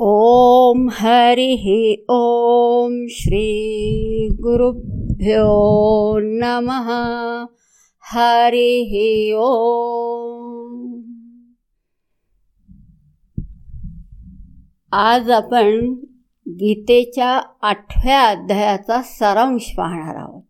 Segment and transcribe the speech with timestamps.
[0.00, 4.18] ॐ हरिः ॐ श्रीगुरुभ्यो
[6.18, 6.90] नमः।
[8.00, 11.00] हरिः ॐ।
[14.92, 15.94] आज आपण
[16.48, 20.42] गीतेच्या आठव्या अध्यायाचा सारांश पाहणार आहोत.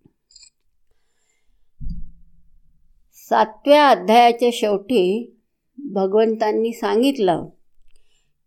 [3.13, 5.37] सातव्या अध्यायाच्या शेवटी
[5.79, 7.45] भगवंतांनी सांगितलं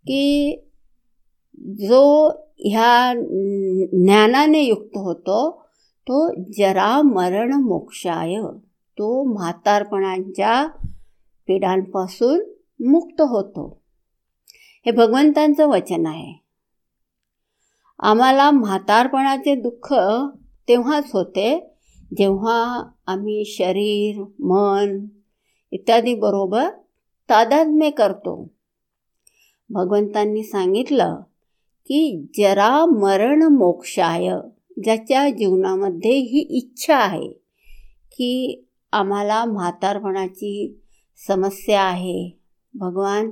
[0.02, 0.55] की
[1.68, 3.13] जो ह्या
[4.04, 5.66] ज्ञानाने युक्त होतो
[6.02, 8.36] तो जरा मरण मोक्षाय.
[8.98, 10.67] तो म्हातारपणांच्या
[11.48, 12.40] पिढांपासून
[12.88, 13.81] मुक्त होतो.
[14.86, 16.44] हे भगवंतांचं वचन आहे.
[18.00, 19.94] आम्हाला म्हातारपणाचे दुःख
[20.67, 21.73] तेव्हाच होते
[22.17, 25.05] जेव्हा आम्ही शरीर मन
[25.72, 26.70] इत्यादी बरोबर
[27.30, 28.52] तादात्म्य करतो.
[29.70, 31.16] भगवंतांनी सांगितलं
[31.91, 34.30] की जरा मरण मोक्षाय
[34.83, 37.27] ज्याच्या जीवनामध्ये ही इच्छा आहे
[38.11, 40.80] की आम्हाला म्हातारपणाची
[41.27, 42.39] समस्या आहे.
[42.73, 43.31] भगवान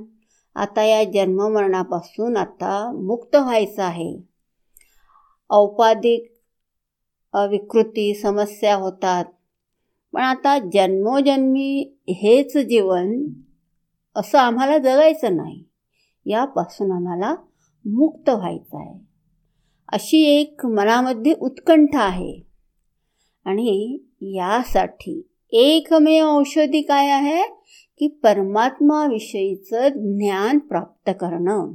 [0.54, 4.18] आता या जन्ममरणापासून आता मुक्त व्हायचं आहे.
[5.50, 6.32] औपाधिक
[7.34, 9.24] विकृती समस्या होतात.
[10.12, 13.24] पण आता जन्मोजन्मी हेच जीवन
[14.16, 15.64] असं आम्हाला जगायचं नाही.
[16.26, 17.34] यापासून आम्हाला
[17.92, 19.00] मुक्त व्हायचं आहे.
[19.88, 22.40] अशी एक मनामध्ये उत्कंठा आहे.
[23.44, 27.44] आणि यासाठी एकमेव औषधी काय आहे?
[27.98, 31.72] की परमात्माविषयीचं ज्ञान प्राप्त करणं.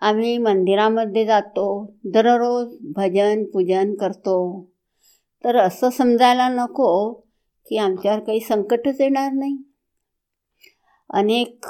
[0.00, 4.70] आम्ही मंदिरामध्ये जातो दररोज भजन पूजन करतो.
[5.44, 7.12] तर असं समजायला नको
[7.68, 9.56] की आमच्यावर काही संकटच येणार नाही.
[11.10, 11.64] अनेक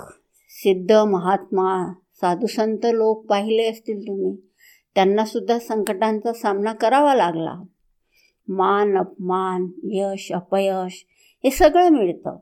[0.49, 1.93] सिद्ध महात्मा
[2.23, 4.37] साधुसंत लोक पाहिले असतील तुम्ही.
[4.95, 7.63] त्यांनासुद्धा संकटांचा सामना करावा लागला.
[8.49, 11.07] मान अपमान यश अपयश
[11.45, 12.37] हे सगळं मिळतं.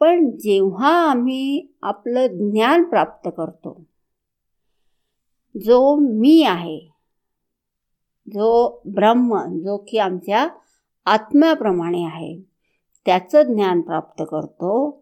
[0.00, 3.84] पण जेव्हा आम्ही आपलं ज्ञान प्राप्त करतो
[5.64, 6.78] जो मी आहे
[8.28, 10.48] जो ब्रह्म जो की आमच्या
[11.04, 12.42] आत्म्याप्रमाणे आहे
[13.06, 15.01] त्याचं ज्ञान प्राप्त करतो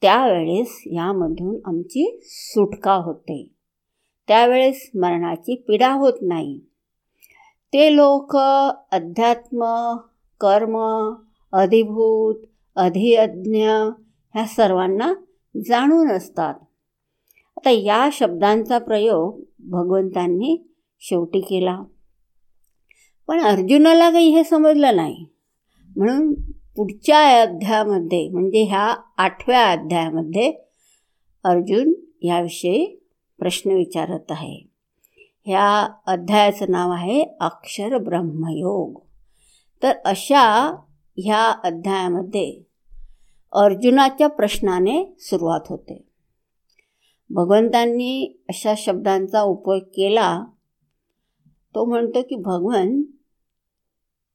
[0.00, 3.48] त्यावेळेस यामधून आमची सुटका होते.
[4.28, 6.60] त्यावेळेस मरणाची पीडा होत नाही.
[7.72, 8.36] ते लोक
[8.92, 9.64] अध्यात्म
[10.40, 10.78] कर्म
[11.52, 12.34] अधिभूत
[12.76, 13.68] अधियज्ञ
[14.34, 15.14] ह्या सर्वांना
[15.68, 16.54] जाणून असतात.
[17.56, 21.82] आता या शब्दांचा प्रयोग भगवंतांनी शेवटी केला.
[23.26, 25.26] पण अर्जुनाला काही हे समजलं नाही.
[25.96, 26.34] म्हणून
[26.76, 30.52] पुढच्या अध्यायामध्ये म्हणजे ह्या आठव्या अध्यायामध्ये
[31.44, 31.92] अर्जुन
[32.22, 33.04] याविषयी
[33.38, 34.66] प्रश्न विचारत आहे.
[35.44, 39.00] ह्या अध्यायाचं नाव आहे अक्षर ब्रह्मयोग.
[39.82, 40.74] तर अशा
[41.16, 42.62] ह्या अध्यायामध्ये
[43.52, 46.08] अर्जुनाच्या प्रश्नाने सुरुवात होते.
[47.30, 50.44] भगवंतांनी अशा शब्दांचा उपयोग केला.
[51.74, 53.02] तो म्हणतो की भगवन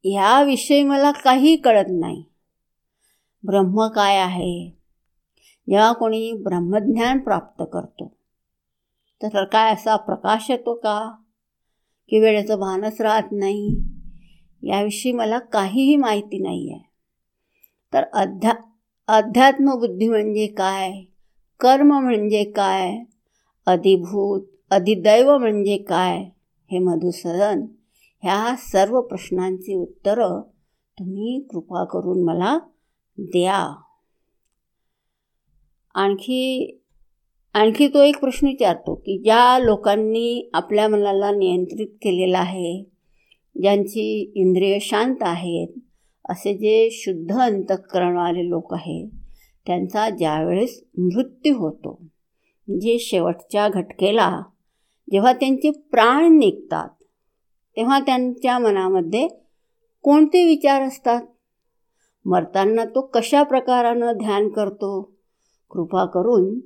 [0.03, 2.24] ह्याविषयी मला काही कळत नाही.
[3.46, 4.69] ब्रह्म काय आहे?
[5.68, 8.12] जेव्हा कोणी ब्रह्मज्ञान प्राप्त करतो
[9.24, 11.12] तर काय असा प्रकाश येतो का?
[12.09, 13.75] की वेळेचं भानच राहत नाही?
[14.63, 16.90] याविषयी मला काहीही माहिती नाही आहे
[17.94, 18.53] तर अध्या
[19.07, 20.91] अध्यात्मबुद्धी म्हणजे काय?
[21.59, 22.97] कर्म म्हणजे काय?
[23.66, 24.41] अधिभूत
[24.72, 26.18] अधिदैव म्हणजे काय?
[26.72, 27.66] हे मधुसदन
[28.24, 30.41] ह्या सर्व प्रश्नांची उत्तरं
[31.00, 32.57] तुम्ही कृपा करून मला
[33.18, 33.74] द्या.
[35.96, 36.78] आणखी
[37.54, 42.84] आणखी तो एक प्रश्न विचारतो की ज्या लोकांनी आपल्या मनाला नियंत्रित केलेलं आहे
[43.62, 45.80] ज्यांची इंद्रिय शांत आहेत
[46.30, 49.10] असे जे शुद्ध अंतकरणवाले लोक आहेत
[49.66, 51.98] त्यांचा ज्यावेळेस मृत्यू होतो
[52.68, 54.42] म्हणजे शेवटच्या घटकेला
[55.12, 56.90] जेव्हा त्यांचे प्राण निघतात
[57.78, 59.28] तेव्हा त्यांच्या मनामध्ये
[60.04, 61.22] कोणते विचार असतात?
[62.25, 65.01] मरताना तो कशा प्रकारानं ध्यान करतो?
[65.71, 66.59] कृपा करून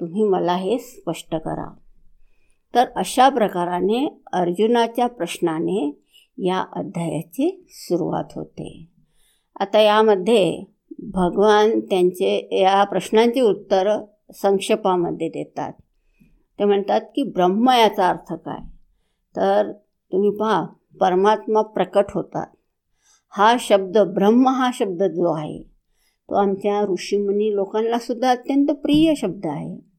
[0.00, 1.74] तुम्ही मला हे स्पष्ट करा.
[2.74, 5.98] तर अशा प्रकाराने अर्जुनाच्या प्रश्नाने
[6.38, 8.88] या अध्यायाची सुरुवात होते.
[9.60, 10.64] आता यामध्ये
[10.98, 14.04] भगवान त्यांचे या प्रश्नांची उत्तरं
[14.34, 15.72] संक्षेपामध्ये देतात.
[16.58, 18.64] ते म्हणतात की ब्रह्म याचा अर्थ काय?
[19.36, 19.72] तर
[20.12, 20.66] तुम्ही पहा
[21.00, 22.46] परमात्मा प्रकट होतात.
[23.36, 25.62] हा शब्द ब्रह्म हा शब्द जो आहे
[26.28, 29.92] तो आमच्या ऋषीमुनी लोकांना सुद्धा अत्यंत प्रिय शब्द आहे.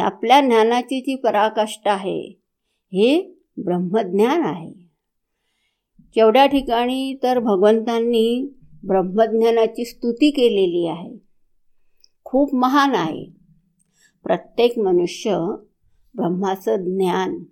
[0.00, 2.40] आपल्या ज्ञानाची जी पराकाष्ठा आहे
[2.86, 4.72] हे ब्रह्मज्ञान आहे.
[6.14, 8.54] केवढ्या ठिकाणी तर भगवंतांनी
[8.86, 11.18] ब्रह्मज्ञानाची स्तुती केलेली आहे.
[12.24, 13.24] खूप महान आहे.
[14.22, 15.38] प्रत्येक मनुष्य
[16.14, 17.42] ब्रह्माचं ज्ञान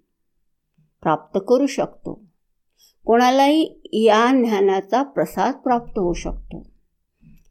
[1.03, 2.32] प्राप्त करू शकतो.
[3.07, 6.63] कोणालाही या ज्ञानाचा प्रसाद प्राप्त होऊ शकतो.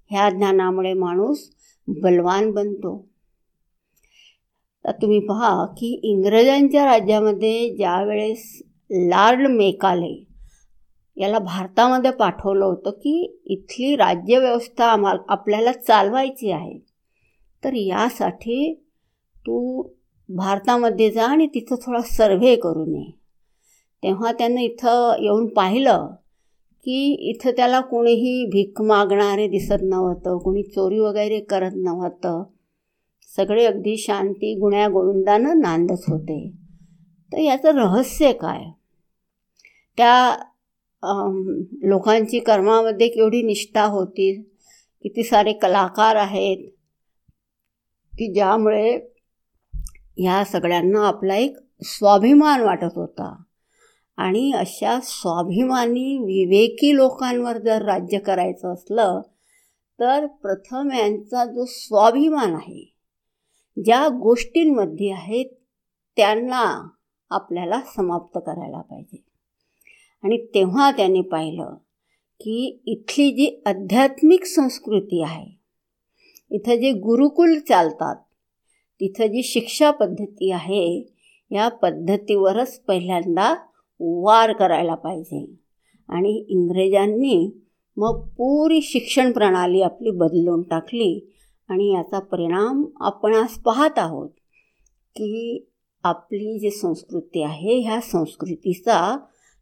[0.10, 1.50] ह्या ज्ञानामुळे माणूस
[1.88, 2.98] बलवान बनतो.
[4.86, 8.62] तर तुम्ही पहा की इंग्रजांच्या राज्यामध्ये ज्यावेळेस
[8.92, 10.26] लॉर्ड मेकाले
[11.18, 16.78] याला भारतामध्ये पाठवलं होतं की इथली राज्यव्यवस्था आम्हाला आपल्याला चालवायची आहे
[17.64, 18.74] तर यासाठी
[19.36, 19.82] तू
[20.30, 23.21] भारतामध्ये जा आणि तिथं थोडा सर्व्हे करून ये
[24.04, 26.08] तेव्हा त्यानं इथं येऊन पाहिलं
[26.84, 32.44] की इथं त्याला कोणीही भीक मागणारे दिसत नव्हतं कोणी चोरी वगैरे करत नव्हतं.
[33.36, 36.52] सगळे अगदी शांती गुण्या गोविंदानं नांदत होते.
[37.34, 38.64] तर याचं रहस्य काय?
[39.98, 40.38] त्या
[41.84, 44.42] लोकांची कर्मामध्ये केवढी निष्ठा होती
[45.04, 46.58] किती सारे कलाकार आहेत
[48.14, 49.00] की ज्यामुळे
[50.18, 53.44] ह्या सगळ्यांना आपला एक स्वाभिमान वाटत होता.
[54.18, 59.22] आणि अशा स्वाभिमानी विवेकी लोकांवर जर राज्य करायचं असलं
[60.00, 62.96] तर प्रथम यांचा जो स्वाभिमान आहे
[63.84, 65.46] ज्या गोष्टींमध्ये आहेत
[66.18, 66.90] त्यांना
[67.30, 69.24] आपल्याला समाप्त करायला पाहिजे.
[70.24, 71.76] आणि तेव्हा त्याने पाहिलं
[72.40, 75.62] की इथली जी आध्यात्मिक संस्कृती आहे
[76.52, 78.16] इथं जे गुरुकुल चालतात
[79.00, 81.14] तिथं जी शिक्षा पद्धती आहे
[81.52, 83.56] या पद्धतीवरच पहिल्यांदा
[84.02, 85.46] वार करायला पाहिजे.
[86.10, 87.52] आणि इंग्रजांनी
[87.98, 91.30] मग पुरी शिक्षण प्रणाली आपली बदलून टाकली
[91.70, 94.30] आणि याचा परिणाम आपण आज पाहत आहोत
[95.16, 95.66] की
[96.04, 99.18] आपली जी संस्कृती आहे ह्या संस्कृतीचा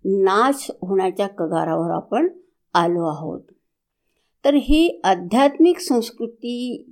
[0.06, 2.28] नाश होण्याच्या कगारावर आपण
[2.74, 3.42] आलो आहोत.
[4.46, 6.86] तर ही आध्यात्मिक संस्कृती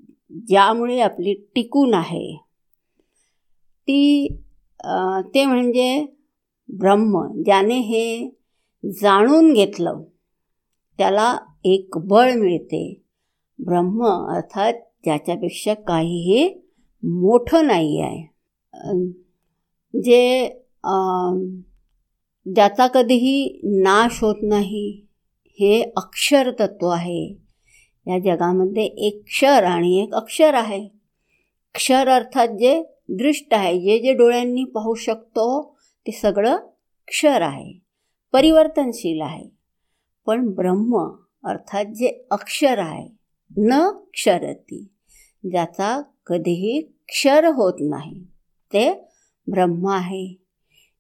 [0.48, 2.44] ज्यामुळे आपली टिकून आहे
[3.88, 4.28] ती
[5.36, 6.17] ते म्हणजे
[6.70, 7.44] ब्रह्म.
[7.44, 8.30] ज्याने हे
[9.02, 10.02] जाणून घेतलं
[10.98, 11.36] त्याला
[11.66, 13.02] एक बळ मिळते.
[13.60, 14.74] ब्रह्म अर्थात
[15.04, 16.48] ज्याच्यापेक्षा काहीही
[17.04, 18.22] मोठं नाही आहे
[20.04, 20.50] जे
[22.46, 25.06] ज्याचा कधीही नाश होत नाही
[25.60, 27.28] हे अक्षर तत्व आहे.
[28.08, 30.88] या जगामध्ये एक क्षर आणि एक अक्षर आहे.
[31.74, 35.77] क्षर अर्थात जे दृष्ट आहे जे जे डोळ्यांनी पाहू शकतो
[36.08, 36.58] ते सगळं
[37.08, 37.80] क्षर आहे
[38.34, 39.50] परिवर्तनशील आहे.
[40.26, 41.08] पण ब्रह्म
[41.44, 43.08] अर्थात जे अक्षर आहे
[43.58, 44.88] न क्षरती
[45.52, 48.24] ज्याचा कधीही क्षर होत नाही
[48.74, 49.04] ते
[49.48, 50.36] ब्रह्म आहे.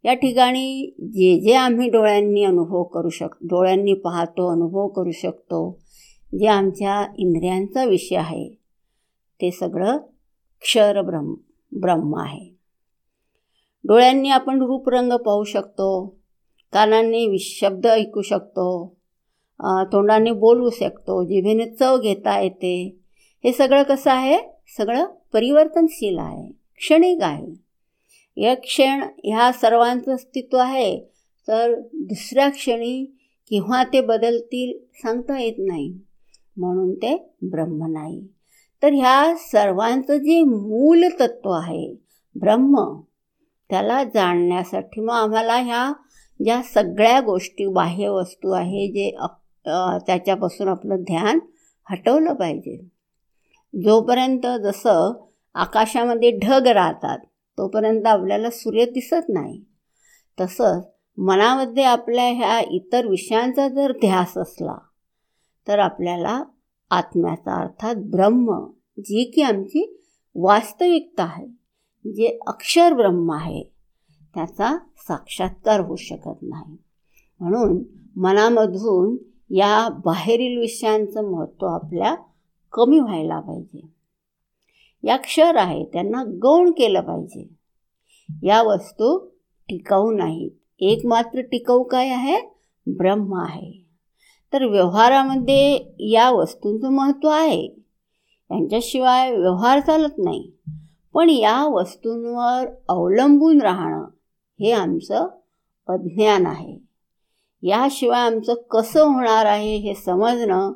[0.04, 5.80] या ठिकाणी जे जे आम्ही डोळ्यांनी अनुभव करू शक डोळ्यांनी पाहतो अनुभव करू शकतो
[6.40, 8.50] जे आमच्या इंद्रियांचा विषय आहे
[9.42, 9.98] ते सगळं
[10.62, 11.34] क्षर ब्रह्म
[11.72, 12.57] ब्रह्म आहे.
[13.88, 15.90] डोळ्यांनी आपण रूपरंग पाहू शकतो
[16.74, 18.68] कानांनी शब्द ऐकू शकतो
[19.92, 22.74] तोंडाने बोलू शकतो जिभेने चव घेता येते.
[23.44, 24.38] हे सगळं कसं आहे?
[24.78, 27.54] सगळं परिवर्तनशील आहे क्षणिक आहे.
[28.38, 30.98] एक क्षण ह्या सर्वांचं अस्तित्व आहे
[31.48, 33.04] तर दुसऱ्या क्षणी
[33.52, 35.92] केव्हा ते बदलतील सांगता येत नाही
[36.58, 37.16] म्हणून ते
[37.52, 38.22] ब्रह्म नाही.
[38.84, 41.94] तर ह्या सर्वांचं जे मूल तत्व आहे
[42.36, 42.84] ब्रह्म
[43.70, 45.02] त्याला जाणण्यासाठी.
[45.02, 45.92] मग आम्हाला ह्या
[46.40, 49.10] ज्या सगळ्या गोष्टी बाह्य वस्तू आहे जे
[50.08, 51.40] त्याच्यापासून आपलं ध्यान
[51.90, 52.78] हटवलं पाहिजे.
[53.84, 57.20] जोपर्यंत जसं आकाशामध्ये ढग राहतात
[57.58, 59.64] तोपर्यंत आपल्याला सूर्य दिसत नाही.
[60.38, 60.84] तसंच
[61.18, 64.78] मनामध्ये आपल्या ह्या इतर विषयांचा जर ध्यास असला
[65.68, 66.44] तर आपल्याला
[66.90, 68.58] आत्म्याचा अर्थात ब्रह्म
[68.98, 70.00] जी की आमची
[70.36, 71.57] वास्तविकता आहे.
[72.14, 73.64] जे अक्षर ब्रह्म आहे
[74.34, 76.76] त्याचा साक्षात्कार होऊ शकत नाही.
[77.40, 77.84] म्हणून
[78.16, 79.18] मनामधून
[79.50, 82.16] या बाहेरील विषयांचं महत्त्व आपल्या
[82.74, 83.88] कमी व्हायला पाहिजे.
[85.04, 87.48] या क्षर आहे त्यांना गौण केलं पाहिजे.
[88.44, 89.28] या वस्तू
[89.70, 90.52] टिकाऊ नाहीत.
[90.80, 92.42] एक मात्र टिकाऊ काय आहे?
[92.88, 93.86] ब्रह्म आहे.
[94.54, 97.66] तर व्यवहारामध्ये या वस्तूंचं महत्त्व आहे.
[98.52, 100.52] यांच्याशिवाय व्यवहार चालत नाही.
[101.18, 104.06] पण या वस्तूंवर अवलंबून राहणं
[104.60, 105.28] हे आमचं
[105.88, 106.78] अज्ञान आहे.
[107.64, 110.74] याशिवाय आमचं कसं होणार आहे हे समजणं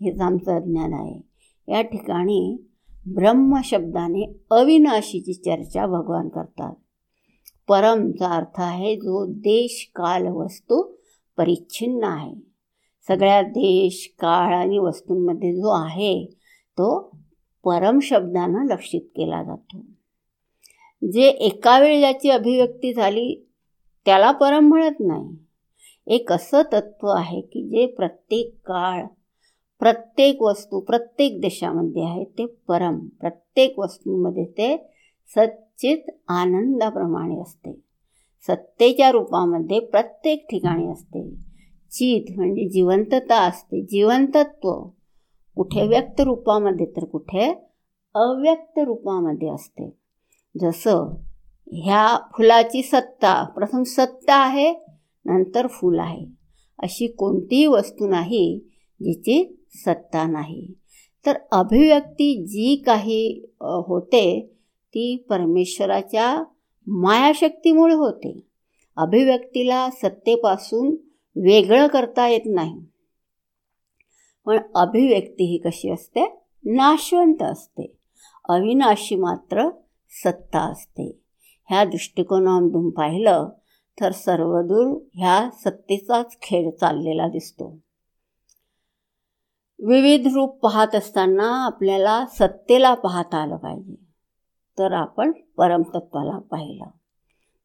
[0.00, 1.22] हेच आमचं अज्ञान आहे.
[1.72, 2.66] या ठिकाणी
[3.06, 6.74] ब्रह्मशब्दाने अविनाशीची चर्चा भगवान करतात.
[7.68, 10.82] परमचा अर्थ आहे जो देश काल वस्तू
[11.36, 12.34] परिच्छिन्न आहे.
[13.08, 16.24] सगळ्या देश काळ आणि वस्तूंमध्ये जो आहे
[16.72, 17.17] तो
[17.68, 19.78] परम शब्दानं लक्षित केला जातो.
[21.12, 23.48] जे एका वेळी ज्याची अभिव्यक्ती झाली
[24.04, 25.36] त्याला परम म्हणत नाही.
[26.06, 29.04] एक असं तत्त्व आहे की जे प्रत्येक काळ
[29.78, 34.90] प्रत्येक वस्तू प्रत्येक देशामध्ये आहे ते परम प्रत्येक वस्तूंमध्ये ते
[35.36, 35.98] सच्चित
[36.28, 37.72] आनंदाप्रमाणे असते.
[38.46, 41.34] सत्तेच्या रूपामध्ये प्रत्येक ठिकाणी असते.
[41.90, 43.82] चित म्हणजे जिवंतता असते.
[43.82, 44.84] जिवंतत्व
[45.58, 47.52] कुठे व्यक्त रूपामध्ये तर कुठे
[48.14, 49.90] अव्यक्त रूपामध्ये असते.
[50.60, 51.14] जसं
[51.72, 54.72] ह्या फुलाची सत्ता प्रथम सत्ता आहे
[55.24, 56.26] नंतर फूल आहे.
[56.78, 58.60] अशी कोणतीही वस्तू नाही
[59.02, 60.72] जिची सत्ता नाही.
[61.26, 64.50] तर अभिव्यक्ती जी काही होते
[64.88, 66.44] ती परमेश्वराच्या
[66.86, 68.40] मायाशक्तीमुळे होते.
[68.96, 70.96] अभिव्यक्तीला सत्तेपासून
[71.36, 72.80] वेगळं करता येत नाही.
[74.48, 76.40] पण अभिव्यक्ती ही कशी असते?
[76.64, 77.96] नाशवंत असते.
[78.48, 79.68] अविनाशी मात्र
[80.10, 81.20] सत्ता असते.
[81.70, 83.48] ह्या दृष्टिकोनामधून पाहिलं
[84.00, 87.78] तर सर्वदूर ह्या सत्तेचाच खेळ चाललेला दिसतो.
[89.86, 93.94] विविध रूप पाहत असताना आपल्याला सत्तेला पाहता आलं पाहिजे.
[94.78, 96.86] तर आपण परमतत्वाला पाहिलं.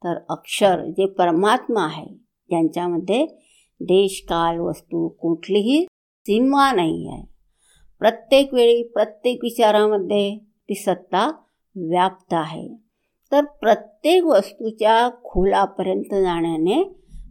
[0.04, 2.08] तर अक्षर जे परमात्मा आहे
[2.50, 3.25] ज्यांच्यामध्ये
[3.82, 5.86] देश काल वस्तू कुठलीही
[6.25, 7.24] सीमा नाही आहे
[8.00, 11.27] प्रत्येक वेळी प्रत्येक विचारामध्ये ती सत्ता
[11.75, 12.70] व्याप्त आहे.
[13.32, 16.84] तर प्रत्येक वस्तूच्या खोलापर्यंत जाण्याने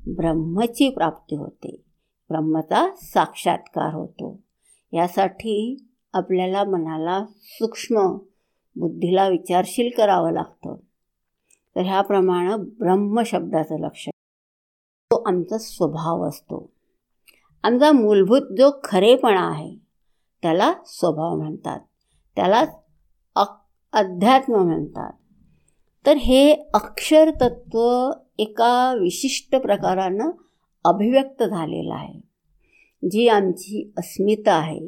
[0.06, 1.82] ब्रह्मची प्राप्ती होते.
[2.30, 4.40] ब्रह्मचा साक्षात्कार होतो.
[4.92, 8.18] यासाठी आपल्याला मनाला सूक्ष्म
[8.76, 10.76] बुद्धीला विचारशील करावं लागतं.
[11.76, 16.71] तर ह्याप्रमाणे ब्रह्म शब्दाचं लक्ष तो आमचा स्वभाव असतो.
[17.62, 19.74] आमचा मूलभूत जो खरेपणा आहे
[20.42, 21.80] त्याला स्वभाव म्हणतात.
[22.36, 22.78] त्यालाच
[23.92, 25.12] अध्यात्म म्हणतात.
[26.06, 30.30] तर हे अक्षर तत्व एका विशिष्ट प्रकारानं
[30.84, 32.20] अभिव्यक्त झालेलं आहे.
[33.10, 34.86] जी आमची अस्मिता आहे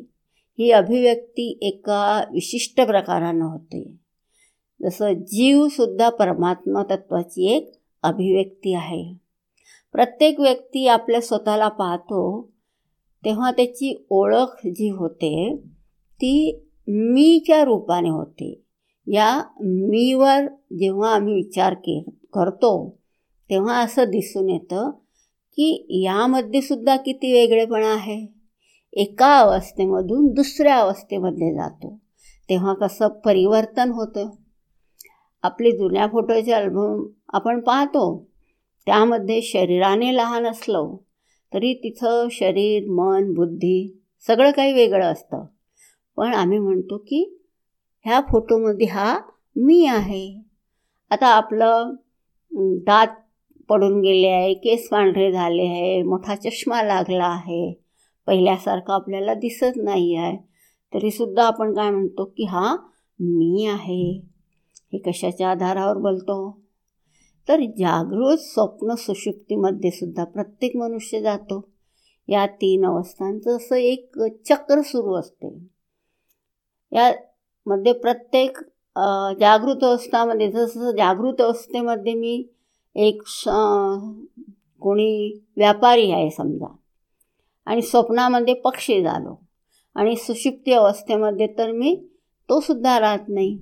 [0.58, 3.96] ही अभिव्यक्ती एका विशिष्ट प्रकारानं होते.
[4.82, 9.14] जसं जीवसुद्धा परमात्मा तत्वाची एक अभिव्यक्ती आहे.
[9.92, 12.53] प्रत्येक व्यक्ती आपल्या स्वतःला पाहतो
[13.24, 15.56] तेव्हा त्याची ओळख जी होते
[16.14, 18.60] ती मीच्या रूपाने होते.
[19.06, 20.46] या मीवर
[20.78, 22.98] जेव्हा आम्ही विचार के करतो
[23.50, 24.90] तेव्हा असं दिसून येतं
[25.52, 28.26] की यामध्ये सुद्धा किती वेगळेपणा आहे.
[28.92, 31.98] एका अवस्थेमधून दुसऱ्या अवस्थेमध्ये जातो.
[32.48, 34.30] तेव्हा कसं परिवर्तन होतं.
[35.42, 38.30] आपले जुन्या फोटोचे अल्बम आपण पाहतो.
[38.86, 40.96] त्यामध्ये शरीराने लहान असलं
[41.54, 45.44] तरी तिथं शरीर मन बुद्धी सगळं काही वेगळं असतं.
[46.16, 47.40] पण आम्ही म्हणतो की
[48.04, 49.20] ह्या फोटोमध्ये हा
[49.56, 50.42] मी आहे.
[51.10, 51.94] आता आपलं
[52.86, 53.06] दात
[53.68, 57.80] पडून गेले आहे केस पांढरे झाले आहे मोठा चष्मा लागला आहे.
[58.26, 60.36] पहिल्यासारखं आपल्याला दिसत नाही आहे.
[60.94, 62.76] तरीसुद्धा आपण काय म्हणतो की हा
[63.20, 64.20] मी आहे.
[64.92, 66.63] हे कशाच्या आधारावर बोलतो?
[67.48, 71.60] तर जागृत स्वप्न सुषुप्तीमध्ये सुद्धा प्रत्येक मनुष्य जातो.
[72.28, 75.48] या तीन अवस्थांचं असं एक चक्र सुरू असते.
[76.92, 78.58] यामध्ये प्रत्येक
[79.40, 82.42] जागृत अवस्थामध्ये जसं जागृत अवस्थेमध्ये मी
[82.96, 83.22] एक
[84.82, 86.66] कोणी व्यापारी आहे समजा
[87.66, 89.34] आणि स्वप्नामध्ये पक्षी झालो
[89.96, 91.94] आणि सुषुप्ती अवस्थेमध्ये तर मी
[92.48, 93.56] तो सुद्धा राहत नाही.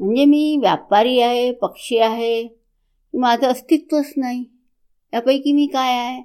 [0.00, 2.42] म्हणजे मी व्यापारी आहे पक्षी आहे
[3.14, 4.44] माझं अस्तित्वच नाही.
[5.12, 6.22] यापैकी मी काय आहे?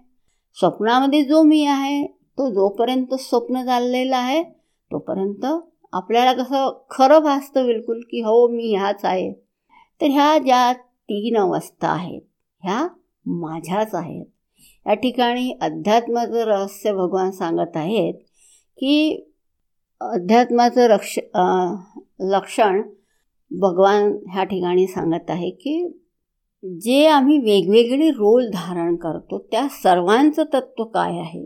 [0.57, 2.05] स्वप्नामध्ये जो मी आहे
[2.37, 4.41] तो जोपर्यंत स्वप्न चाललेलं आहे
[4.91, 5.45] तोपर्यंत
[5.93, 9.31] आपल्याला कसं खरं भासतं बिलकुल की हो मी ह्याच आहे.
[10.01, 12.21] तर ह्या ज्या तीन अवस्था आहेत
[12.63, 12.87] ह्या
[13.25, 14.25] माझ्याच आहेत.
[14.85, 18.13] या ठिकाणी अध्यात्माचं रहस्य भगवान सांगत आहेत
[18.77, 19.23] की
[20.01, 21.17] अध्यात्माचं रक्ष
[22.31, 22.81] लक्षण
[23.51, 25.81] भगवान ह्या ठिकाणी सांगत आहे की
[26.75, 31.45] जे आम्ही वेगवेगळे रोल धारण करतो त्या सर्वांचं तत्त्व काय आहे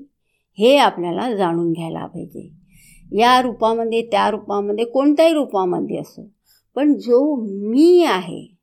[0.58, 2.52] हे आपल्याला जाणून घ्यायला पाहिजे.
[3.20, 6.30] या रूपामध्ये त्या रूपामध्ये कोणत्याही रूपामध्ये असो
[6.76, 7.36] पण जो
[7.70, 8.56] मी आहे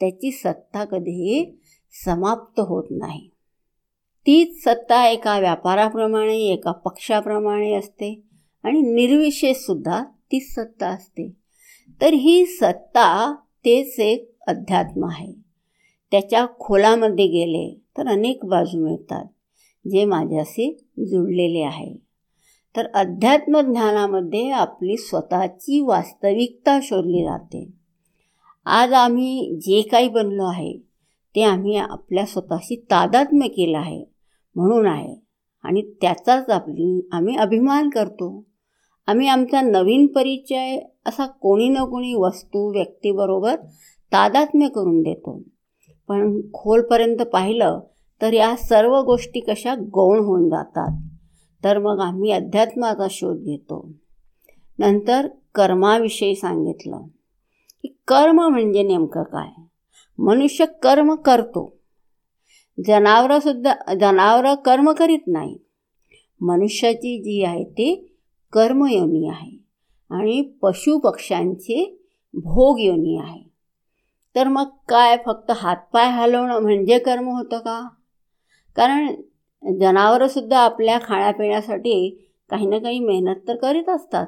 [0.00, 1.60] त्याची सत्ता कधीही
[2.04, 3.28] समाप्त होत नाही.
[4.26, 8.22] तीच सत्ता एका व्यापाराप्रमाणे एका पक्षाप्रमाणे असते
[8.62, 11.32] आणि निर्विशेषसुद्धा तीच सत्ता असते.
[12.00, 15.43] तर ही सत्ता तेच एक अध्यात्म आहे.
[16.14, 19.24] त्याच्या खोलामध्ये गेले तर अनेक बाजू मिळतात
[19.88, 21.96] जे माझ्याशी जुळलेले आहे.
[22.76, 27.70] तर अध्यात्म ज्ञानामध्ये आपली स्वतःची वास्तविकता शोधली जाते.
[28.64, 30.78] आज आम्ही जे काही बनलो आहे
[31.34, 34.04] ते आम्ही आपल्या स्वतःशी तादात्म्य केलं आहे
[34.54, 35.16] म्हणून आहे.
[35.62, 38.46] आणि त्याचाच आपली आम्ही अभिमान करतो.
[39.06, 43.56] आम्ही आमचा नवीन परिचय असा कोणी ना कोणी वस्तू व्यक्तीबरोबर
[44.12, 45.42] तादात्म्य करून देतो.
[46.08, 47.80] पण खोलपर्यंत पाहिलं
[48.22, 51.00] तर या सर्व गोष्टी कशा गौण होऊन जातात.
[51.64, 53.90] तर मग आम्ही अध्यात्माचा शोध घेतो.
[54.78, 57.02] नंतर कर्माविषयी सांगितलं
[57.82, 59.62] की कर्म म्हणजे नेमकं काय?
[60.18, 61.76] मनुष्य कर्म करतो.
[62.86, 65.58] जनावरंसुद्धा जनावरं कर्म करीत नाही.
[66.40, 68.16] मनुष्याची जी आहे ती
[68.52, 69.64] कर्मयोनी आहे
[70.10, 72.02] आणि पशुपक्ष्यांची
[72.34, 73.43] भोगयोनी आहे.
[74.36, 77.88] तर मग काय फक्त हातपाय हलवणं म्हणजे कर्म होतं का?
[78.76, 79.14] कारण
[79.80, 82.10] जनावरंसुद्धा आपल्या खाण्यापिण्यासाठी
[82.50, 84.26] काही ना काही मेहनत तर करीत असतात.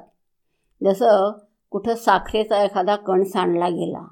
[0.84, 1.32] जसं
[1.70, 4.06] कुठं साखरेचा एखादा कण सांडला गेला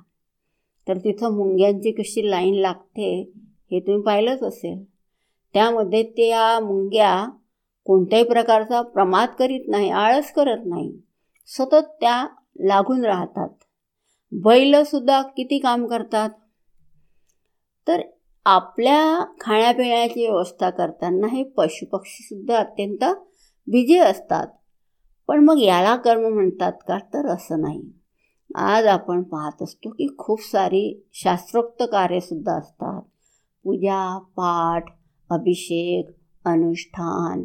[0.88, 3.32] तर तिथं मुंग्यांची कशी लाईन लागते
[3.70, 4.84] हे तुम्ही पाहिलंच असेल.
[5.54, 7.28] त्यामध्ये त्या मुंग्या
[7.86, 11.00] कोणत्याही प्रकारचा प्रमाद करीत नाही आळस करत नाही.
[11.46, 12.26] सतत त्या
[12.60, 13.48] लागून राहतात.
[14.42, 16.30] बैलसुद्धा किती काम करतात?
[17.88, 18.00] तर
[18.44, 23.04] आपल्या खाण्यापिण्याची व्यवस्था करताना हे पशुपक्षीसुद्धा अत्यंत
[23.66, 24.46] बिजी असतात.
[25.26, 26.98] पण मग याला कर्म म्हणतात का?
[26.98, 27.82] तर असं नाही.
[28.54, 33.02] आज आपण पाहत असतो की खूप सारी शास्त्रोक्त कार्यसुद्धा असतात.
[33.64, 34.84] पूजा पाठ
[35.30, 36.08] अभिषेक
[36.44, 37.44] अनुष्ठान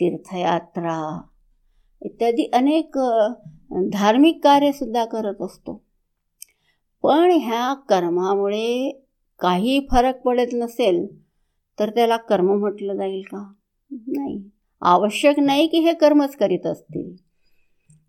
[0.00, 1.22] तीर्थयात्रा
[2.02, 2.98] इत्यादी अनेक
[3.92, 5.89] धार्मिक कार्यसुद्धा करत असतो.
[7.02, 9.00] पण ह्या कर्मामुळे
[9.40, 11.06] काही फरक पडत नसेल
[11.78, 13.52] तर त्याला कर्म म्हटलं जाईल का?
[13.90, 14.50] नाही.
[14.80, 17.16] आवश्यक नाही की हे कर्मच करीत असतील.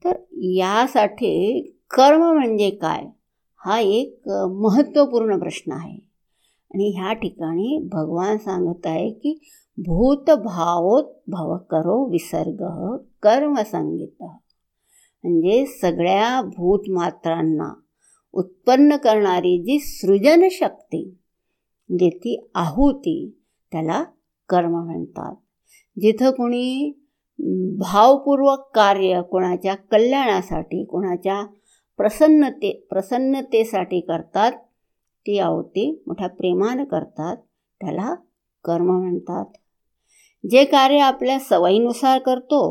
[0.05, 3.05] तर यासाठी कर्म म्हणजे काय?
[3.65, 5.97] हा एक महत्त्वपूर्ण प्रश्न आहे.
[6.73, 9.39] आणि ह्या ठिकाणी भगवान सांगत आहे की
[9.77, 12.63] भूतभावोत भव करो विसर्ग
[13.23, 17.80] कर्मसंगीत म्हणजे सगळ्या भूतमात्रांना
[18.33, 21.03] उत्पन्न करणारी जी सृजनशक्ती
[21.89, 24.03] म्हणजे ती आहुती त्याला
[24.49, 25.35] कर्म म्हणतात.
[25.97, 26.91] जिथं कोणी
[27.79, 31.43] भावपूर्वक कार्य कोणाच्या कल्याणासाठी कोणाच्या
[31.97, 34.51] प्रसन्नते प्रसन्नतेसाठी करतात
[35.25, 37.37] ती आहुती मोठ्या प्रेमानं करतात
[37.81, 38.13] त्याला
[38.65, 39.45] कर्म म्हणतात.
[40.43, 42.61] जे कार्य आपल्या सवयीनुसार करतो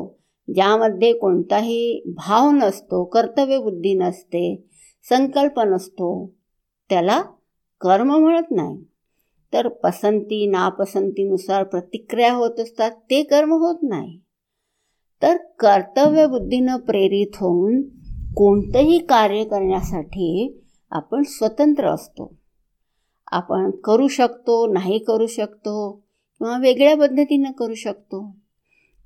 [0.49, 4.70] ज्यामध्ये कोणताही भाव नसतो कर्तव्यबुद्धी नसते
[5.09, 6.31] संकल्प नसतो.
[6.89, 7.23] त्याला
[7.81, 8.85] कर्म म्हणत नाही.
[9.53, 14.21] तर पसंती नापसंतीनुसार प्रतिक्रिया होत असतात ते कर्म होत नाही.
[15.23, 17.83] तर कर्तव्यबुद्धीनं प्रेरित होऊन
[18.35, 20.61] कोणतंही कार्य करण्यासाठी
[20.91, 22.35] आपण स्वतंत्र असतो.
[23.33, 26.05] आपण करू शकतो नाही करू शकतो
[26.39, 28.37] किंवा वेगळ्या पद्धतीनं करू शकतो.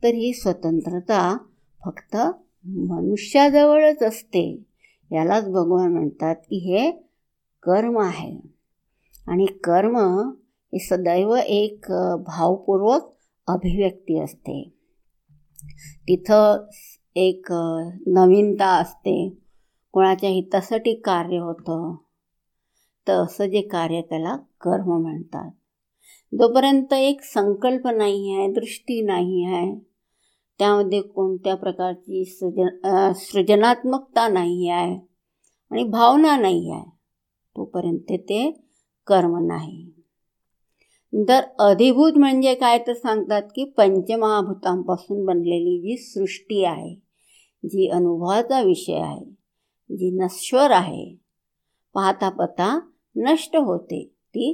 [0.02, 1.38] तर ही स्वतंत्रता
[1.84, 2.16] फक्त
[2.64, 4.58] मनुष्याजवळच असते.
[5.12, 6.90] यालाच भगवान म्हणतात की हे
[7.62, 8.36] कर्म आहे.
[9.26, 9.96] आणि कर्म
[10.72, 11.80] हे सदैव एक
[12.26, 13.12] भावपूर्वक
[13.46, 14.72] अभिव्यक्ती असते.
[16.08, 16.66] तिथं
[17.16, 17.46] एक
[18.06, 19.38] नवीनता असते.
[19.92, 21.96] कोणाच्या हितासाठी कार्य होतं
[23.08, 25.50] तर असं जे कार्य त्याला कर्म म्हणतात.
[26.34, 29.93] जोपर्यंत एक संकल्प नाही आहे दृष्टी नाही आहे
[30.60, 34.94] त्यामध्ये कोणत्या प्रकारची सृजन सृजनात्मकता नाही आहे
[35.70, 36.84] आणि भावना नाही आहे
[37.56, 38.50] तोपर्यंत ते
[39.06, 39.90] कर्म नाही.
[41.12, 46.94] तर अधिभूत म्हणजे काय तर सांगतात की पंचमहाभूतांपासून बनलेली जी सृष्टी आहे
[47.64, 51.14] जी अनुभवाचा विषय आहे जी नश्वर आहे
[51.94, 52.78] पाहता पाहता
[53.16, 54.52] नष्ट होते ती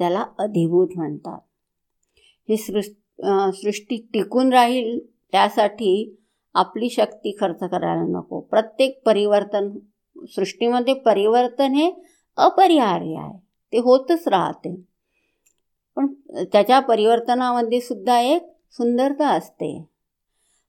[0.00, 1.38] त्याला अधिभूत म्हणतात.
[2.48, 2.88] ही सृष्
[3.54, 4.98] सृष्टी टिकून राहील
[5.32, 6.16] त्यासाठी
[6.54, 8.40] आपली शक्ती खर्च करायला नको.
[8.40, 9.70] प्रत्येक परिवर्तन
[10.28, 11.92] सृष्टीमध्ये परिवर्तन हे
[12.36, 13.38] अपरिहार्य आहे.
[13.72, 14.80] ते होतच राहते.
[15.96, 19.84] पण त्याच्या परिवर्तनामध्ये सुद्धा एक सुंदरता असते.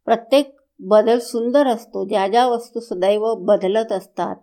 [0.05, 2.07] प्रत्येक बदल सुंदर असतो.
[2.07, 4.35] ज्या ज्या वस्तू सदैव बदलत असतात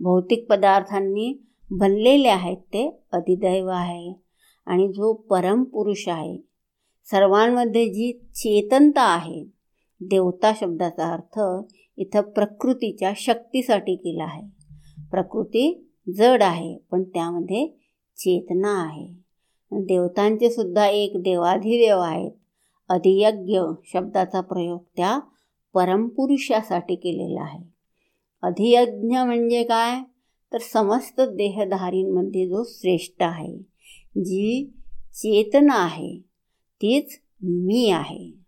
[0.00, 4.26] भौतिक पदार्थांनी बनलेले आहेत ते अधिदैव आहे.
[4.66, 6.38] आणि जो परमपुरुष आहे
[7.10, 9.55] सर्वांमध्ये जी चेतनता आहे
[10.00, 11.64] देवता शब्दाचा अर्थ
[11.96, 14.42] इथं प्रकृतीच्या शक्तीसाठी केला आहे.
[15.10, 17.66] प्रकृती जड आहे पण त्यामध्ये
[18.16, 19.06] चेतना आहे.
[19.72, 22.30] देवतांचे सुद्धा एक देवाधिदेव आहेत.
[22.88, 25.18] अधियज्ञ शब्दाचा प्रयोग त्या
[25.74, 27.64] परमपुरुषासाठी केलेला आहे.
[28.42, 30.00] अधियज्ञ म्हणजे काय?
[30.52, 33.58] तर समस्त देहधारींमध्ये जो श्रेष्ठ आहे
[34.24, 34.70] जी
[35.12, 36.18] चेतना आहे
[36.82, 38.45] तीच मी आहे.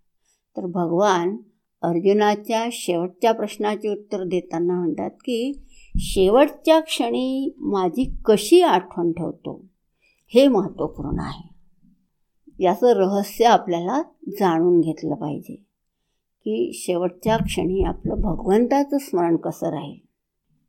[0.59, 1.37] तर भगवान
[1.83, 5.53] अर्जुनाच्या शेवटच्या प्रश्नाचे उत्तर देताना म्हणतात की
[5.97, 9.65] शेवटच्या क्षणी माझी कशी आठवण ठेवतो?
[10.35, 11.55] हे महत्त्वपूर्ण आहे.
[12.65, 15.55] याचं रहस्य आपल्याला जाणून घेतलं पाहिजे
[16.41, 20.09] की शेवटच्या क्षणी आपलं भगवंताचं स्मरण कसं राहील.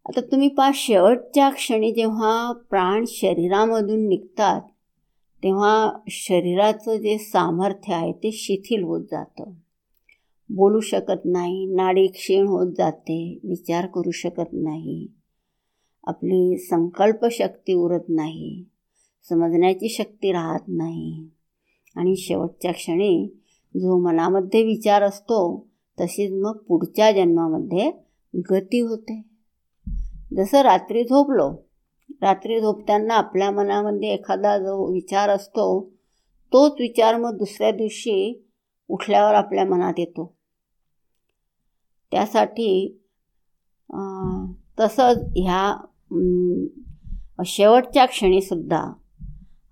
[0.05, 4.61] आता तुम्ही पा शेवटच्या क्षणी जेव्हा प्राण शरीरामधून निघतात
[5.43, 9.51] तेव्हा शरीराचं जे सामर्थ्य आहे ते शिथिल होत जातं.
[10.49, 11.65] बोलू शकत नाही.
[11.65, 13.39] नाडी क्षीण होत जाते.
[13.43, 15.07] विचार करू शकत नाही.
[16.07, 18.63] आपली संकल्पशक्ती उरत नाही.
[19.29, 21.29] समजण्याची शक्ती राहत नाही.
[21.95, 23.39] आणि शेवटच्या क्षणी
[23.75, 25.67] जो मनामध्ये विचार असतो
[26.01, 27.91] तशीच मग पुढच्या जन्मामध्ये
[28.51, 29.21] गती होते.
[30.37, 31.69] जसं रात्री झोपलो
[32.21, 35.89] रात्री झोपताना आपल्या मनामध्ये एखादा जो विचार असतो
[36.53, 38.47] तोच विचार मग दुसऱ्या दिवशी
[38.89, 40.38] उठल्यावर आपल्या मनात येतो.
[42.11, 42.97] त्यासाठी
[44.79, 45.75] तसंच ह्या
[47.45, 48.81] शेवटच्या क्षणीसुद्धा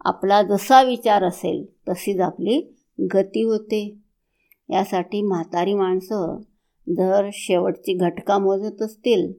[0.05, 2.61] आपला जसा विचार असेल तशीच आपली
[3.13, 3.99] गती होते.
[4.69, 6.37] यासाठी म्हातारी माणसं
[6.87, 9.31] जर शेवटची घटका मोजत असतील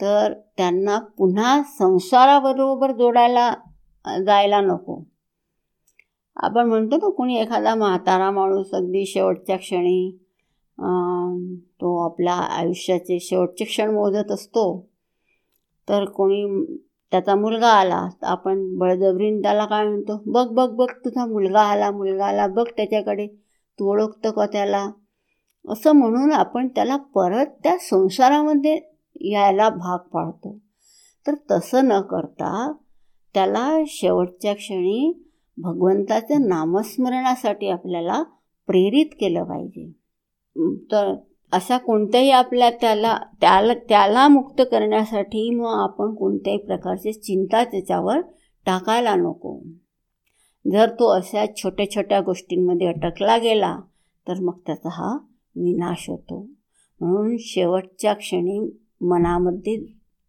[0.00, 3.52] तर त्यांना पुन्हा संसाराबरोबर जोडायला
[4.26, 5.02] जायला नको.
[6.36, 10.18] आपण म्हणतो ना कोणी एखादा म्हातारा माणूस अगदी शेवटच्या क्षणी
[11.54, 14.88] तो आपल्या आयुष्याचे शेवटचे क्षण मोजत असतो.
[15.88, 16.64] तर कोणी
[17.10, 20.22] त्याचा मुलगा आला तर आपण बळजबरीन त्याला काय म्हणतो?
[20.26, 23.26] बघ बघ बघ तुझा मुलगा आला मुलगा आला बघ त्याच्याकडे
[23.78, 24.90] तू ओळखतं का त्याला?
[25.68, 28.80] असं म्हणून आपण त्याला परत त्या संसारामध्ये
[29.20, 30.58] यायला भाग पाडतो.
[31.26, 32.72] तर तसं न करता
[33.34, 38.22] त्याला शेवटच्या क्षणी भगवंताच्या नामस्मरणासाठी आपल्याला
[38.66, 40.01] प्रेरित केलं पाहिजे.
[40.56, 41.14] तर
[41.52, 48.20] अशा कोणत्याही आपल्या त्याला त्याला त्याला मुक्त करण्यासाठी मग आपण कोणत्याही प्रकारची चिंता त्याच्यावर
[48.66, 49.58] टाकायला नको.
[50.72, 53.76] जर तो अशा छोट्या छोट्या गोष्टींमध्ये अटकला गेला
[54.28, 55.12] तर मग त्याचा हा
[55.56, 56.46] विनाश होतो.
[57.00, 58.58] म्हणून शेवटच्या क्षणी
[59.00, 59.76] मनामध्ये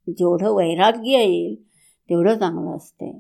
[0.07, 1.55] जेवढं वैराग्य येईल
[2.09, 3.12] तेवढं चांगलं असते.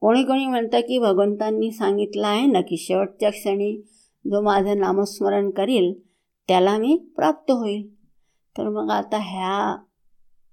[0.00, 3.76] कोणी कोणी म्हणतं की भगवंतांनी सांगितलं आहे ना की शेवटच्या क्षणी
[4.24, 5.92] जो माझं नामस्मरण करील
[6.48, 7.94] त्याला मी प्राप्त होईल.
[8.58, 9.82] तर मग आता ह्या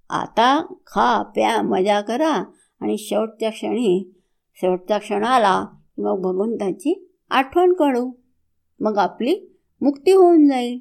[0.10, 2.44] आता खा प्या मजा करा
[2.82, 4.12] आणि शेवटच्या क्षणी
[4.56, 8.12] शेवटच्या क्षणाला की मग भगवंताची आठवण करू.
[8.80, 10.80] मग आपली मुक्ती होऊन जाईल.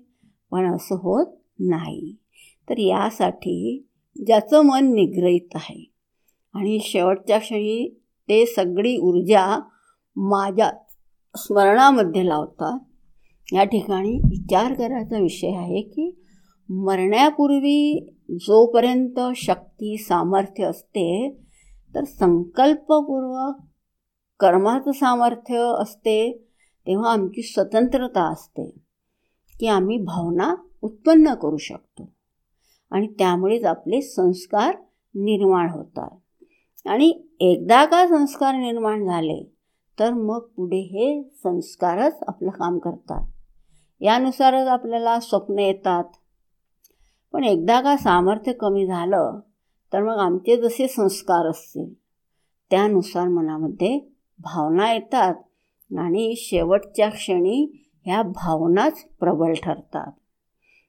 [0.51, 1.27] पण असं होत
[1.59, 2.17] नाही.
[2.69, 3.87] तर यासाठी
[4.27, 5.93] ज्याचं मन निग्रहित आहे
[6.55, 9.61] आणि शेवटच्या क्षणी ते सगळी ऊर्जा
[10.17, 10.71] माझ्या
[11.37, 12.79] स्मरणामध्ये लावतात.
[13.53, 16.21] या ठिकाणी विचार करायचा विषय आहे की
[16.69, 21.37] मरण्यापूर्वी जोपर्यंत शक्ती सामर्थ्य असते
[21.95, 23.57] तर संकल्पपूर्वक
[24.41, 26.47] कर्माचं सामर्थ्य असते
[26.87, 28.71] तेव्हा आमची स्वतंत्रता असते
[29.61, 32.13] की आम्ही भावना उत्पन्न करू शकतो.
[32.91, 34.77] आणि त्यामुळेच आपले संस्कार
[35.15, 36.11] निर्माण होतात.
[36.87, 39.53] आणि एकदा का संस्कार निर्माण झाले
[39.99, 43.27] तर मग पुढे हे संस्कारच आपलं काम करतात.
[44.01, 46.05] यानुसारच आपल्याला स्वप्न येतात.
[47.33, 49.41] पण एकदा का सामर्थ्य कमी झालं
[49.93, 51.95] तर मग आमचे जसे संस्कार असतील.
[52.71, 55.35] त्यानुसार मनामध्ये भावना येतात
[55.99, 60.13] आणि शेवटच्या क्षणी ह्या भावनाच प्रबळ ठरतात.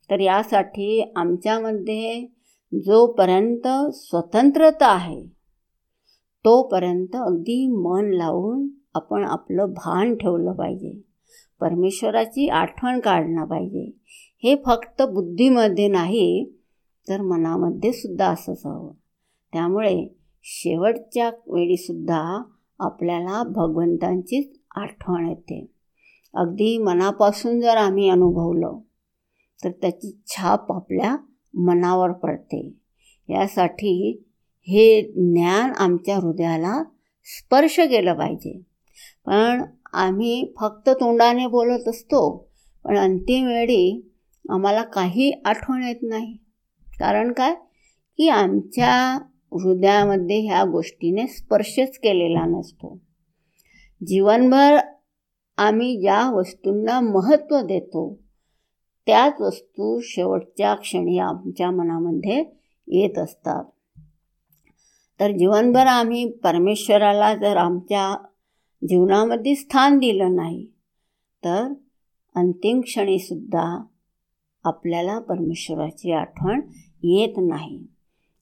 [0.09, 2.25] तर यासाठी आमच्यामध्ये
[2.73, 5.25] जोपर्यंत स्वतंत्रता आहे
[6.45, 11.04] तोपर्यंत अगदी मन लावून आपण आपलं भान ठेवलं पाहिजे.
[11.61, 13.91] परमेश्वराची आठवण काढणं पाहिजे.
[14.43, 16.51] हे फक्त बुद्धीमध्ये नाही
[17.09, 18.91] तर मनामध्ये सुद्धा असंच हवं.
[19.53, 22.43] त्यामुळे शेवटच्या वेळीसुद्धा
[22.79, 25.71] आपल्याला भगवंतांचीच आठवण येते.
[26.33, 28.77] अगदी मनापासून जर आम्ही अनुभवलं
[29.63, 31.17] तर त्याची छाप आपल्या
[31.53, 32.73] मनावर पडते.
[33.29, 34.23] यासाठी
[34.67, 36.83] हे ज्ञान आमच्या हृदयाला
[37.23, 38.61] स्पर्श केलं पाहिजे.
[39.25, 39.63] पण
[39.95, 42.49] आम्ही फक्त तोंडाने बोलत असतो
[42.83, 44.11] पण अंतिम वेळी
[44.49, 46.37] आम्हाला काही आठवण येत नाही.
[46.99, 47.55] कारण काय?
[48.17, 49.19] की आमच्या
[49.51, 53.01] हृदयामध्ये ह्या गोष्टीने स्पर्शच केलेला नसतो.
[54.07, 54.77] जीवनभर
[55.57, 58.19] आम्ही ज्या वस्तूंना महत्त्व देतो
[59.05, 62.43] त्याच वस्तू शेवटच्या क्षणी आमच्या मनामध्ये
[62.87, 63.63] येत असतात.
[65.19, 68.25] तर जीवनभर आम्ही परमेश्वराला जर आमच्या
[68.81, 70.65] जीवनामध्ये स्थान दिलं नाही
[71.43, 71.73] तर
[72.35, 73.83] अंतिम क्षणीसुद्धा
[74.63, 76.61] आपल्याला परमेश्वराची आठवण
[77.03, 77.85] येत नाही.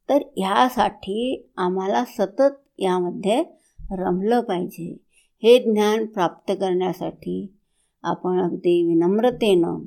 [0.10, 3.44] तर ह्यासाठी आम्हाला सतत यामध्ये
[3.92, 4.98] रमलं पाहिजे.
[5.44, 7.54] हे ज्ञान प्राप्त करण्यासाठी
[8.04, 9.80] आपण अगदी विनम्रतेनं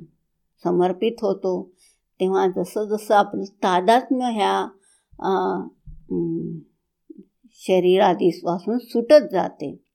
[0.63, 1.71] समर्पित होतो.
[2.19, 5.67] तेव्हा जसं जसं आपलं तादात्म्य ह्या
[7.51, 9.86] शरीरादीपासून सुटत जाते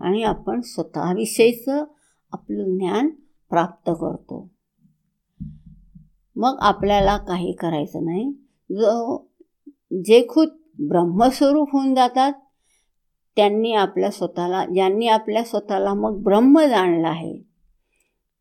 [0.00, 1.84] आणि आपण स्वतःविषयीचं
[2.32, 3.08] आपलं ज्ञान
[3.50, 4.48] प्राप्त करतो.
[6.36, 8.32] मग आपल्याला काही करायचं नाही.
[8.70, 9.18] जो
[10.04, 12.32] जे खुद ब्रह्मस्वरूप होऊन जातात
[13.36, 17.42] त्यांनी आपल्या स्वतःला ज्यांनी आपल्या स्वतःला मग ब्रह्म जाणलं आहे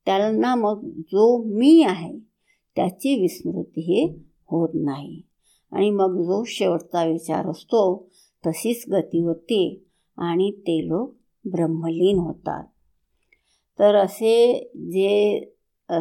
[0.06, 2.20] त्यांना मग जो मी आहे
[2.76, 4.16] त्याची विस्मृती हे
[4.48, 5.22] होत नाही.
[5.72, 8.10] आणि मग जो शेवटचा विचार असतो
[8.48, 9.84] तशीच गती होती
[10.18, 12.64] आणि ते लोक ब्रह्मलीन होतात.
[13.80, 14.54] तर असे
[14.92, 15.42] जे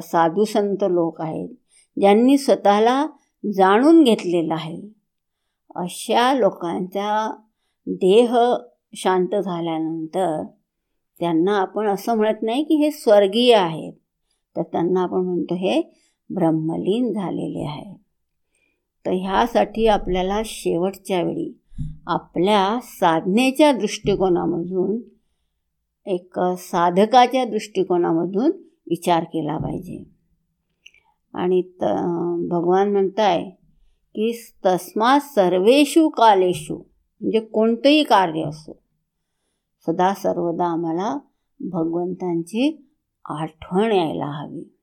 [0.02, 1.48] साधू संत लोक आहेत
[1.96, 3.06] ज्यांनी स्वतःला
[3.44, 4.80] जाणून घेतलेलं आहे
[5.74, 7.30] अशा लोकांचा
[7.86, 8.36] देह
[8.96, 10.42] शांत झाल्यानंतर
[11.20, 13.92] त्यांना आपण असं म्हणत नाही की हे स्वर्गीय आहेत
[14.56, 15.80] तर त्यांना आपण म्हणतो हे
[16.30, 17.94] ब्रह्मलीन झालेले आहे
[19.06, 21.52] तर ह्यासाठी आपल्याला शेवटच्या वेळी
[22.06, 25.00] आपल्या साधनेच्या दृष्टिकोनामधून
[26.06, 28.50] एक साधकाच्या दृष्टिकोनामधून
[28.90, 30.04] विचार केला पाहिजे.
[31.34, 31.84] आणि त
[32.48, 33.50] भगवान म्हणताय
[34.14, 38.72] की तस्मा सर्वेषु कालेषु म्हणजे कोणतंही कार्य असो
[39.86, 41.18] सदा सर्वदा आम्हाला
[41.60, 42.88] भगवंतांची
[43.24, 44.76] आठवण यायला हवी.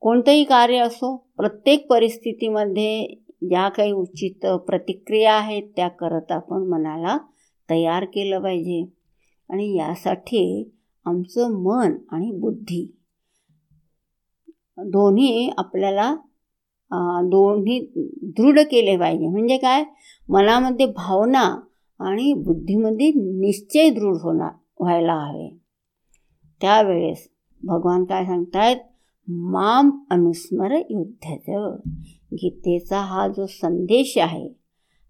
[0.00, 7.16] कोणतंही कार्य असो प्रत्येक परिस्थितीमध्ये ज्या काही उचित प्रतिक्रिया आहेत त्या करत आपण मनाला
[7.70, 8.84] तयार केलं पाहिजे.
[9.50, 10.70] आणि यासाठी
[11.04, 12.94] आमचं मन आणि बुद्धी
[14.86, 16.14] दोन्ही आपल्याला
[17.24, 17.78] दोन्ही
[18.36, 19.26] दृढ केले पाहिजे.
[19.26, 19.84] म्हणजे काय?
[20.28, 21.44] मनामध्ये भावना
[22.00, 25.48] आणि बुद्धीमध्ये निश्चय दृढ होणार व्हायला हवे.
[26.60, 27.28] त्यावेळेस
[27.62, 28.76] भगवान काय सांगतायत?
[29.28, 31.76] माम अनुस्मर युद्धाचं
[32.32, 34.48] गीतेचा हा जो संदेश आहे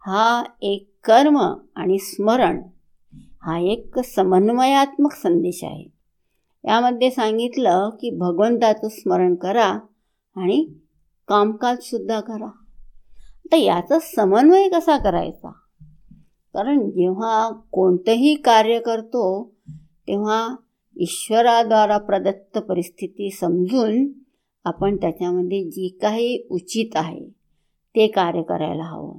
[0.07, 2.63] हा एक कर्म आणि स्मरण
[3.43, 5.85] हा एक समन्वयात्मक संदेश आहे.
[6.65, 9.79] यामध्ये सांगितलं की भगवंताचं स्मरण करा
[10.37, 10.75] आणि
[11.29, 12.51] कामकाजसुद्धा करा.
[13.45, 15.49] आता याचा समन्वय कसा करायचा?
[16.55, 19.55] कारण जेव्हा कोणतंही कार्य करतो
[20.09, 20.57] तेव्हा
[20.97, 24.09] ईश्वराद्वारा प्रदत्त परिस्थिती समजून
[24.69, 27.29] आपण त्याच्यामध्ये जी काही उचित आहे
[27.97, 29.19] ते कार्य करायला हवं.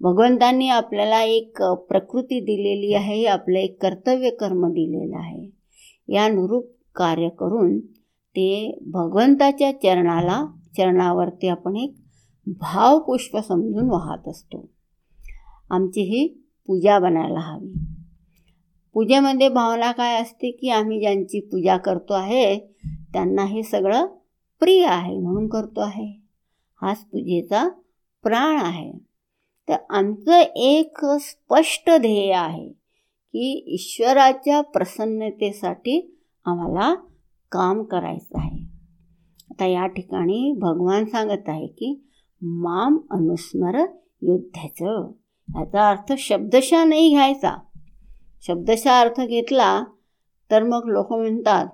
[0.00, 5.50] भगवंतांनी आपल्याला एक प्रकृती दिलेली आहे आपलं एक कर्तव्य कर्म दिलेलं आहे.
[6.08, 7.80] यानुरूप कार्य करून
[8.36, 11.94] ते भगवंताच्या चरणाला चरणावरती आपण एक
[12.46, 14.68] भावपुष्प समजून वाहत असतो.
[15.70, 16.28] आमची ही
[16.66, 17.72] पूजा बनायला हवी.
[18.94, 22.58] पूजेमध्ये भावना काय असते की आम्ही ज्यांची पूजा करतो आहे
[23.12, 24.06] त्यांना हे सगळं
[24.60, 26.20] प्रिय आहे म्हणून करतो आहे.
[26.82, 27.68] हाच पूजेचा
[28.22, 28.92] प्राण आहे.
[29.68, 32.68] तर आमचं एक स्पष्ट ध्येय आहे
[33.32, 36.94] की ईश्वराच्या प्रसन्नतेसाठी आम्हाला
[37.52, 38.62] काम करायचं आहे.
[39.50, 42.08] आता या ठिकाणी भगवान सांगत आहे की
[42.42, 43.78] माम अनुस्मर
[44.22, 45.12] युद्धाचं.
[45.48, 47.58] याचा अर्थ शब्दशा नाही घ्यायचा.
[48.42, 49.84] शब्दशा अर्थ घेतला
[50.50, 51.66] तर मग लोक म्हणतात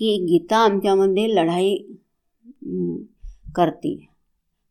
[0.00, 1.76] की गीता आमच्यामध्ये लढाई
[3.54, 4.08] करते.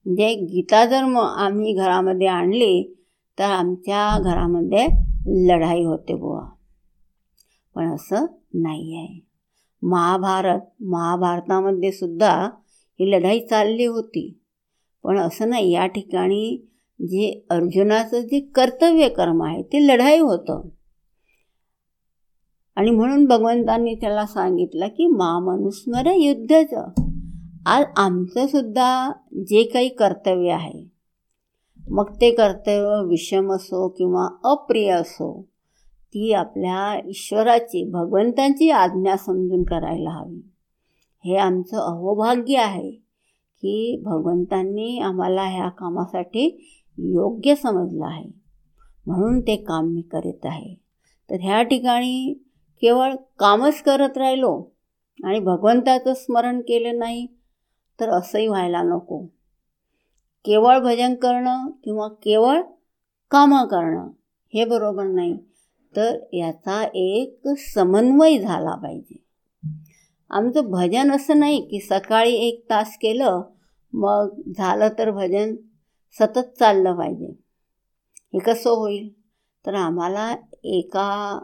[0.06, 2.96] म्हणजे गीता जर मग आम्ही घरामध्ये आणली
[3.40, 4.88] तर आमच्या घरामध्ये
[5.48, 6.46] लढाई होते बुवा.
[7.76, 9.20] पण असं नाही आहे.
[9.82, 12.50] महाभारत महाभारतामध्ये सुद्धा
[13.00, 14.40] ही लढाई चालली होती.
[15.04, 16.68] पण असं नाही या ठिकाणी
[17.02, 20.70] जे अर्जुनाचं जे कर्तव्य कर्म आहे ते लढाई होतं.
[22.80, 26.88] आणि म्हणून भगवंतांनी त्याला सांगितलं की मामनुस्मर युद्धचं.
[27.66, 30.88] आज आमचंसुद्धा जे काही कर्तव्य आहे
[31.90, 35.48] मग ते कर्तव्य विषम असो किंवा अप्रिय असो
[36.14, 40.52] ती आपल्या ईश्वराची भगवंतांची आज्ञा समजून करायला हवी.
[41.26, 42.92] हे आमचं अहोभाग्य आहे
[43.62, 48.30] की भगवंतांनी आम्हाला ह्या कामासाठी योग्य समजलं आहे.
[49.08, 50.76] म्हणून ते काम मी करीत आहे.
[51.30, 52.44] तर ह्या ठिकाणी
[52.82, 54.70] केवळ कामच करत राहिलो
[55.26, 57.28] आणि भगवंताचं स्मरण केलं नाही
[58.00, 59.26] तर असंही व्हायला नको.
[60.46, 62.62] केवळ भजन करणं किंवा केवळ
[63.32, 64.10] कामं करणं
[64.54, 65.38] हे बरोबर नाही
[65.96, 69.24] तर याचा एक समन्वय झाला पाहिजे.
[70.30, 73.42] आमचं भजन असं नाही की सकाळी एक तास केलं
[73.94, 75.56] मग झालं तर भजन
[76.20, 77.36] सतत चाललं पाहिजे.
[78.34, 79.10] हे कसं होईल?
[79.66, 81.40] तर आम्हाला एका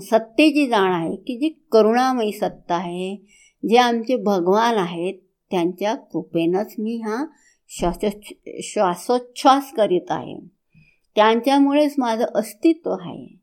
[0.00, 3.16] सत्तेची जाण आहे की जी करुणामयी सत्ता आहे
[3.68, 5.14] जे आमचे भगवान आहेत
[5.50, 7.26] त्यांच्या कृपेनंच मी हा
[7.68, 7.98] श्वास
[8.62, 10.36] श्वासोच्छ्वास करीत आहे.
[11.14, 13.36] त्यांच्यामुळेच माझं अस्तित्व आहे.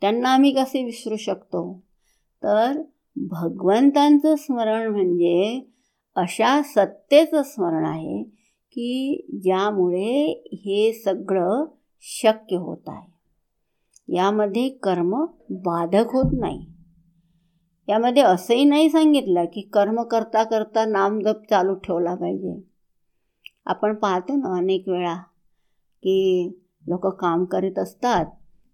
[0.00, 1.82] त्यांना आम्ही कसे विसरू शकतो?
[2.42, 2.82] तर
[3.16, 5.66] भगवंतांचं स्मरण म्हणजे
[6.16, 8.22] अशा सत्तेचं स्मरण आहे
[8.72, 11.64] की ज्यामुळे हे सगळं
[12.00, 13.17] शक्य होत आहे.
[14.08, 16.66] यामध्ये कर्म बाधक होत नाही.
[17.88, 22.60] यामध्ये असंही नाही सांगितलं की कर्म करता करता नामजप चालू ठेवला पाहिजे.
[23.66, 25.14] आपण पाहतो ना अनेक वेळा
[26.02, 26.48] की
[26.86, 28.26] लोक काम करीत असतात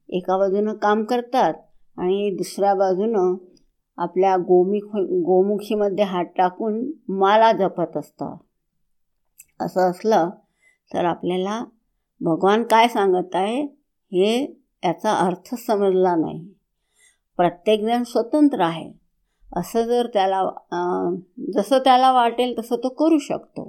[0.09, 1.55] एका बाजूनं काम करतात
[1.97, 3.35] आणि दुसऱ्या बाजूनं
[3.97, 8.37] आपल्या गोमुख गोमुखीमध्ये हात टाकून माला जपत असतात.
[9.61, 10.31] असं असलं
[10.95, 11.65] तर आपल्याला
[12.21, 13.63] भगवान काय सांगत आहे?
[14.13, 16.49] हे याचा अर्थ समजला नाही.
[17.37, 18.93] प्रत्येकजण स्वतंत्र आहे.
[19.57, 20.43] असं जर त्याला
[21.55, 23.65] जसं त्याला वाटेल तसं तो करू शकतो.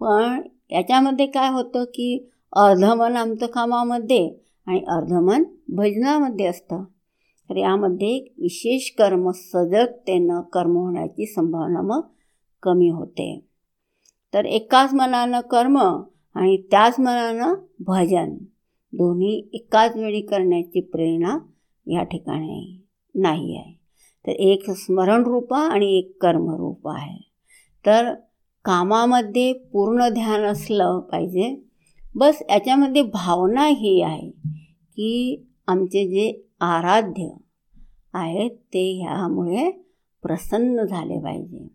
[0.00, 4.34] पण याच्यामध्ये काय होतं की अर्धमन आमचं कामामध्ये
[4.66, 6.84] आणि अर्धमन भजनामध्ये असतं.
[7.50, 12.00] तर यामध्ये विशेष कर्म सजगतेनं कर्म होण्याची संभावना मग
[12.62, 13.44] कमी होते.
[14.34, 16.02] तर एकाच मनानं कर्म
[16.34, 18.34] आणि त्याच मनानं भजन.
[18.98, 21.38] दोन्ही एकाच वेळी करण्याची प्रेरणा
[21.86, 22.82] या ठिकाणी
[23.14, 23.80] नाही आहे.
[24.26, 27.30] तर एक स्मरणरूप आणि एक कर्मरूप आहे.
[27.86, 28.14] तर
[28.64, 31.64] कामामध्ये पूर्ण ध्यान असलं पाहिजे.
[32.14, 34.30] बस याच्यामध्ये भावना ही आहे
[34.90, 37.28] की आमचे जे आराध्य
[38.12, 39.70] आहेत ते ह्यामुळे
[40.22, 41.68] प्रसन्न झाले पाहिजे.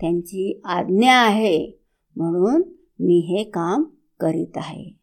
[0.00, 1.80] त्यांची आज्ञा आहे
[2.16, 2.62] म्हणून
[3.00, 3.84] मी हे काम
[4.20, 4.97] करीत आहे.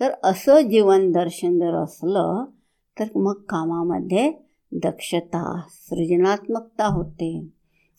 [0.00, 2.44] तर असं जीवनदर्शन जर असलं
[2.98, 4.32] तर मग कामामध्ये
[4.72, 7.46] दक्षता सृजनात्मकता होते.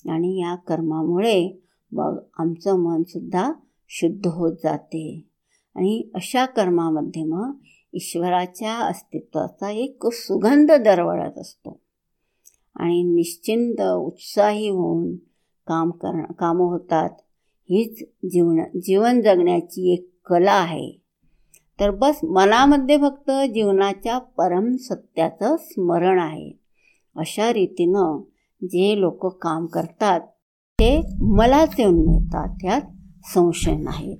[0.09, 3.51] आणि या कर्मामुळे मग आमचं मनसुद्धा
[3.89, 5.23] शुद्ध होत जाते.
[5.75, 7.53] आणि अशा कर्मामध्ये मग
[7.93, 11.79] ईश्वराच्या अस्तित्वाचा एक सुगंध दरवळत असतो.
[12.75, 15.15] आणि निश्चिंत उत्साही होऊन
[15.67, 17.09] काम कर कामं होतात.
[17.69, 21.00] हीच जीवन जीवन जगण्याची एक कला आहे.
[21.81, 26.51] तर बस मनामध्ये फक्त जीवनाच्या परम सत्याचं स्मरण आहे.
[27.15, 28.21] अशा रीतीनं
[28.63, 30.19] जे लोक काम करतात
[30.79, 32.81] ते मलाच येऊन मिळतात यात
[33.25, 34.17] संशय नाही.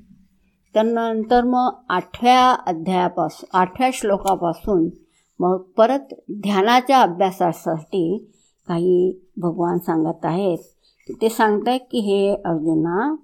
[0.76, 4.90] तर नंतर मग आठव्या अध्यायापासून आठव्या श्लोकापासून
[5.40, 8.32] मग परत ध्यानाच्या अभ्यासासाठी
[8.68, 10.58] काही भगवान सांगत आहेत.
[11.22, 13.16] ते सांगत आहेत की हे अर्जुना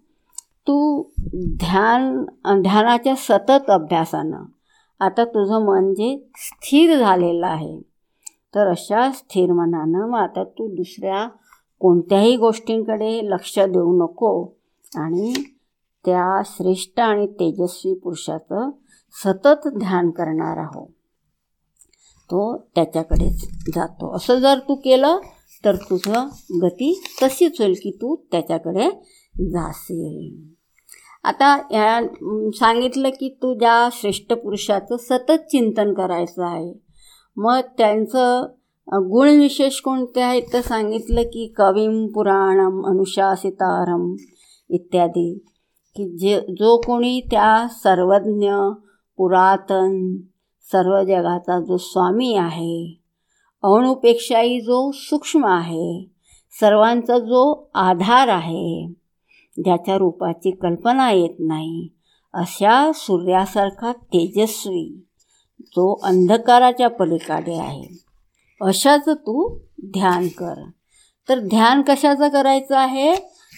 [0.67, 1.03] तू
[1.35, 2.23] ध्यान
[2.61, 4.43] ध्यानाच्या सतत अभ्यासानं.
[4.99, 7.81] आता तुझं मन जे स्थिर झालेलं आहे
[8.55, 11.27] तर अशा स्थिर मनानं मग आता तू दुसऱ्या
[11.79, 14.57] कोणत्याही गोष्टींकडे लक्ष देऊ नको
[14.95, 15.33] आणि
[16.05, 18.69] त्या श्रेष्ठ आणि तेजस्वी पुरुषाचं
[19.25, 20.85] सतत ध्यान करणार आहो.
[22.31, 24.15] तो त्याच्याकडेच जातो.
[24.15, 25.17] असं जर तू केलं
[25.65, 26.27] तर तुझं
[26.61, 28.89] गती तशीच होईल की तू त्याच्याकडे
[29.49, 30.56] जाशील.
[31.27, 31.99] आता ह्या
[32.55, 36.71] सांगितलं की तू ज्या श्रेष्ठ पुरुषाचं सतत चिंतन करायचं आहे
[37.37, 38.45] मग त्यांचं
[39.09, 40.43] गुणविशेष कोणते आहेत?
[40.53, 44.15] तर सांगितलं की कविम पुराणम अनुशासितारम
[44.69, 45.33] इत्यादी.
[45.95, 48.51] की जे जो कोणी त्या सर्वज्ञ
[49.17, 50.17] पुरातन
[50.71, 53.01] सर्व जगाचा जो स्वामी आहे
[53.63, 56.11] अणुपेक्षाही जो सूक्ष्म आहे
[56.59, 58.93] सर्वांचा जो आधार आहे
[59.63, 61.87] ज्याच्या रूपाची कल्पना येत नाही.
[62.33, 65.05] अशा सूर्यासारखा तेजस्वी
[65.63, 68.03] जो अंधकाराच्या पलीकडे आहे.
[68.61, 70.63] अशाचं तू ध्यान कर.
[71.29, 73.13] तर ध्यान कशाचं करायचं आहे?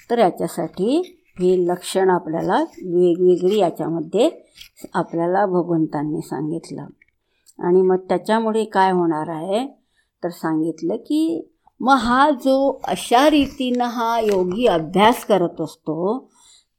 [0.10, 4.30] तर याच्यासाठी ही लक्षणं आपल्याला वेगवेगळी याच्यामध्ये
[4.94, 6.86] आपल्याला भगवंतांनी सांगितलं.
[7.60, 9.68] आणि मग त्याच्यामुळे काय होणार आहे?
[10.24, 11.49] तर सांगितलं की
[11.82, 16.30] मग हा जो अशा रीतीनं हा योगी अभ्यास करत असतो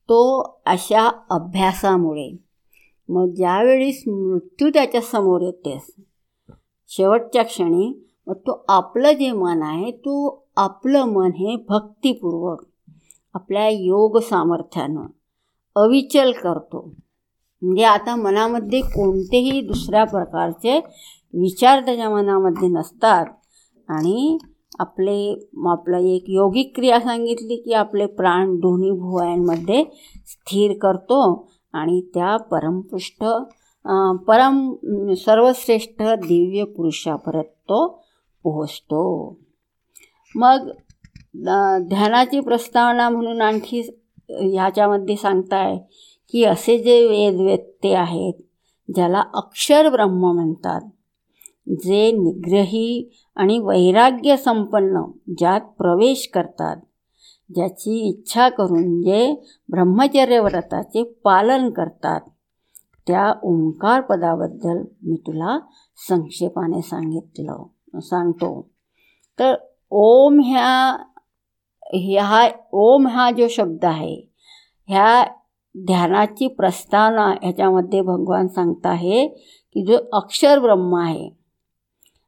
[0.09, 2.37] तो अशा अभ्यासामुळे
[3.09, 5.79] मग ज्यावेळी मृत्यू त्याच्यासमोर येते
[6.89, 12.65] शेवटच्या क्षणी मग तो आपलं जे मन आहे तो आपलं मन हे भक्तिपूर्वक
[13.35, 15.07] आपल्या योग सामर्थ्यानं
[15.77, 16.95] अविचल करतो.
[17.63, 20.79] म्हणजे आता मनामध्ये कोणतेही दुसऱ्या प्रकारचे
[21.35, 23.27] विचार त्याच्या मनामध्ये नसतात
[23.89, 24.39] आणि
[24.81, 25.17] आपले
[25.71, 29.85] आपलं एक योगिक क्रिया सांगितली की आपले प्राण दोन्ही भुवयांमध्ये
[30.27, 31.21] स्थिर करतो
[31.75, 33.25] आणि त्या परमपृष्ठ
[34.29, 37.87] परम सर्वश्रेष्ठ दिव्य पुरुषापर्यंत तो
[38.45, 39.03] पोहोचतो.
[40.35, 40.71] मग
[41.89, 43.81] ध्यानाची प्रस्तावना म्हणून आणखी
[44.31, 45.77] ह्याच्यामध्ये सांगताय
[46.33, 48.43] की असे जे वेदवेत्ते आहेत
[48.89, 50.81] ज्याला अक्षर ब्रह्म म्हणतात
[51.85, 55.03] जे निग्रही आणि वैराग्य संपन्न
[55.39, 56.77] ज्यात प्रवेश करतात.
[57.51, 59.33] ज्याची इच्छा करून जे
[59.69, 62.21] ब्रह्मचर्य व्रताचे पालन करतात.
[63.07, 65.59] त्या ओंकार पदाबद्दल मी तुला
[66.09, 68.51] संक्षेपाने सांगितलं सांगतो.
[69.39, 69.55] तर
[69.93, 70.97] ओम ह्या
[71.95, 74.15] ह्या ओम हा जो शब्द आहे
[74.89, 75.25] ह्या
[75.75, 81.29] ध्यानाची प्रस्तावना ह्याच्यामध्ये भगवान सांगत आहे की जो अक्षर ब्रह्म आहे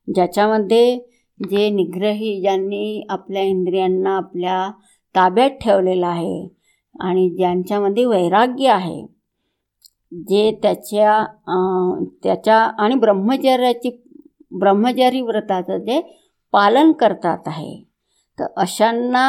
[0.08, 0.96] ज्याच्यामध्ये
[1.40, 4.70] जे निग्रही ज्यांनी आपल्या इंद्रियांना आपल्या
[5.14, 6.48] ताब्यात ठेवलेलं आहे
[7.00, 9.02] आणि ज्यांच्यामध्ये वैराग्य आहे
[10.28, 11.24] जे त्याच्या
[12.22, 13.90] त्याच्या आणि ब्रह्मचर्याची
[14.52, 16.00] ब्रह्मचारी व्रताचं जे
[16.52, 17.82] पालन करतात आहे
[18.38, 19.24] तर अशांना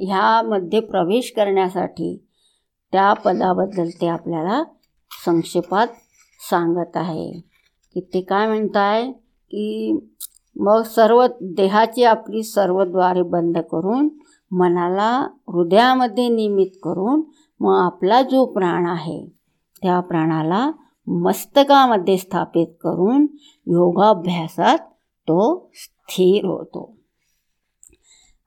[0.00, 2.16] ह्यामध्ये प्रवेश करण्यासाठी
[2.92, 4.62] त्या पदाबद्दल ते आपल्याला
[5.24, 5.86] संक्षेपात
[6.40, 7.30] सांगत आहे.
[7.96, 9.12] की ते काय म्हणत आहे
[9.50, 9.98] की
[10.56, 14.08] मग सर्व देहाची आपली सर्वद्वारे बंद करून
[14.50, 17.22] मनाला हृदयामध्ये निमित करून
[17.60, 19.26] मग आपला जो प्राण आहे
[19.82, 20.70] त्या प्राणाला
[21.06, 23.26] मस्तकामध्ये स्थापित करून
[23.66, 24.78] योगाभ्यासात
[25.28, 26.96] तो स्थिर होतो.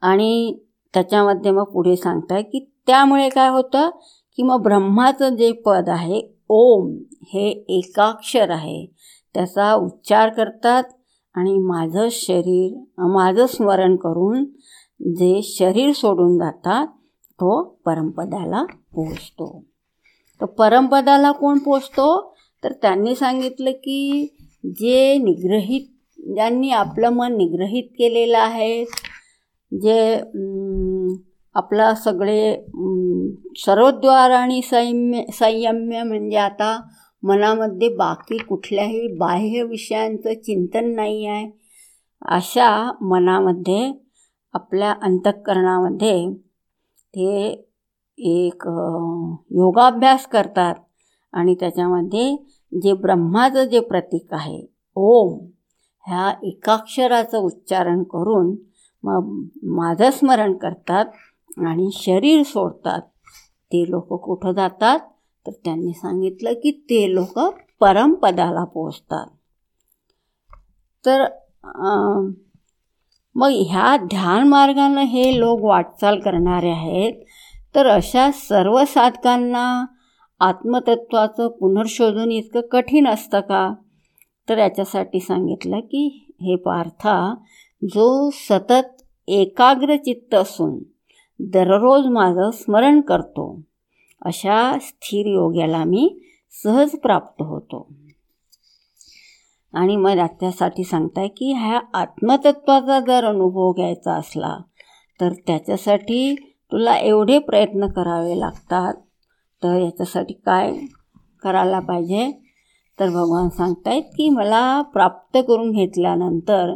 [0.02, 0.60] आणि
[0.94, 3.90] त्याच्यामध्ये मग पुढे सांगताय की त्यामुळे काय होतं
[4.36, 8.86] की मग ब्रह्माचं जे पद आहे ओम हे एकाक्षर आहे.
[9.38, 10.84] त्याचा उच्चार करतात
[11.36, 14.46] आणि माझं शरीर माझं स्मरण करून
[15.00, 16.88] जे शरीर सोडून जातात
[17.40, 18.64] तो परमपदाला
[18.96, 19.50] पोचतो
[20.42, 22.08] तर परमपदाला कोण पोचतो
[22.64, 24.28] तर त्यांनी सांगितलं की
[24.64, 25.86] जे निग्रहित
[26.34, 28.84] ज्यांनी आपलं मन निग्रहित केलेलं आहे
[29.72, 30.14] जे
[31.56, 32.56] आपला सगळे
[33.58, 36.80] सर्वद्वार आणि संयम्य संयम्य म्हणजे आता
[37.24, 41.50] मनामध्ये बाकी कुठल्याही बाह्य विषयांचं चिंतन नाही आहे.
[42.26, 42.70] अशा
[43.02, 43.92] मनामध्ये
[44.54, 46.30] आपल्या अंतःकरणामध्ये
[47.14, 47.48] ते
[48.18, 48.68] एक
[49.52, 50.76] योगाभ्यास करतात
[51.34, 52.36] आणि त्याच्यामध्ये
[52.72, 54.66] जे ब्रह्माचं जे प्रतीक आहे
[54.96, 55.38] ओम
[56.08, 58.56] ह्या एकाक्षराचं उच्चारण करून
[59.04, 59.30] मग
[59.72, 61.06] माझं स्मरण करतात
[61.66, 63.02] आणि शरीर सोडतात.
[63.72, 65.00] ते लोक कुठं जातात?
[65.48, 67.40] तर त्यांनी सांगितलं की ते लोक
[67.80, 69.28] परमपदाला पोचतात.
[71.06, 71.26] तर
[73.36, 77.14] मग ह्या ध्यान मार्गानं हे लोक वाटचाल करणारे आहेत.
[77.76, 79.86] तर अशा सर्व साधकांना
[80.40, 83.74] आत्मतत्वाचं पुनर्शोधन इतकं कठीण असतं का?
[84.50, 87.36] तर याच्यासाठी सांगितलं की हे पार्था
[87.84, 90.80] जो सतत एकाग्र चित्त असून
[91.40, 93.62] दररोज माझं स्मरण करतो.
[94.26, 96.20] अशा स्थिर योग्याला मी
[96.64, 97.88] सहज प्राप्त होतो.
[99.74, 104.58] आणि मग त्यासाठी सांगताय की ह्या आत्मतत्वाचा जर अनुभव घ्यायचा असला
[105.22, 106.36] तर त्याच्यासाठी
[106.72, 108.94] तुला एवढे प्रयत्न करावे लागतात.
[109.64, 110.78] तर याच्यासाठी काय
[111.44, 112.32] करायला पाहिजे?
[113.00, 116.76] तर भगवान सांगतायत की मला प्राप्त करून घेतल्यानंतर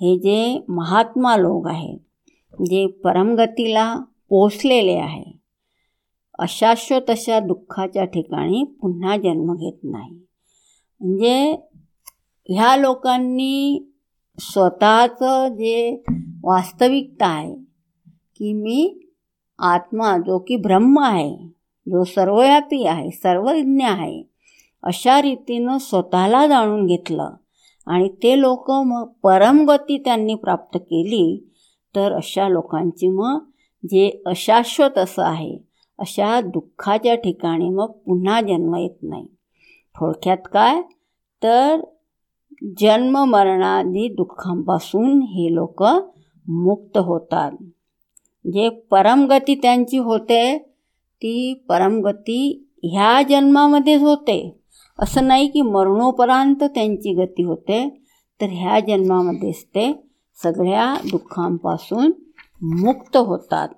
[0.00, 1.98] हे जे महात्मा लोक आहेत
[2.66, 3.94] जे परमगतीला
[4.28, 5.31] पोचलेले आहे
[6.42, 10.14] अशाश्वत अशा दुःखाच्या ठिकाणी पुन्हा जन्म घेत नाही.
[11.00, 11.56] म्हणजे
[12.48, 13.78] ह्या लोकांनी
[14.38, 16.02] स्वतःचं जे
[16.44, 17.54] वास्तविकता आहे
[18.36, 18.98] की मी
[19.58, 21.30] आत्मा जो की ब्रह्म आहे
[21.86, 24.22] जो सर्वव्यापी आहे सर्वज्ञ आहे
[24.82, 27.34] अशा रीतीनं स्वतःला जाणून घेतलं
[27.86, 31.24] आणि ते लोक मग परमगती त्यांनी प्राप्त केली
[31.94, 33.38] तर अशा लोकांची मग
[33.84, 35.56] जे अशाश्वत असं आहे
[36.02, 39.26] अशा दुःखाच्या ठिकाणी मग पुन्हा जन्म येत नाही.
[39.96, 40.82] थोडक्यात काय?
[41.42, 41.80] तर
[42.78, 45.82] जन्म मरणादी दुःखांपासून हे लोक
[46.48, 47.52] मुक्त होतात.
[48.52, 50.58] जे परमगती त्यांची होते
[51.16, 54.58] ती परमगती ह्या जन्मामध्येच होते.
[54.98, 58.02] असं नाही की मरणोपरांत त्यांची गती होते
[58.40, 60.02] तर ह्या जन्मामध्येच ते
[60.42, 62.12] सगळ्या दुःखांपासून
[62.62, 63.68] मुक्त होतात.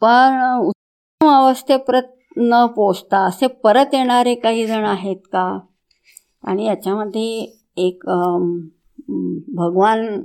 [0.00, 2.02] पण उत्तम अवस्थेप्रत
[2.36, 5.58] न पोचता असे परत येणारे काही जण आहेत का?
[6.44, 8.02] आणि याच्यामध्ये एक
[9.54, 10.24] भगवान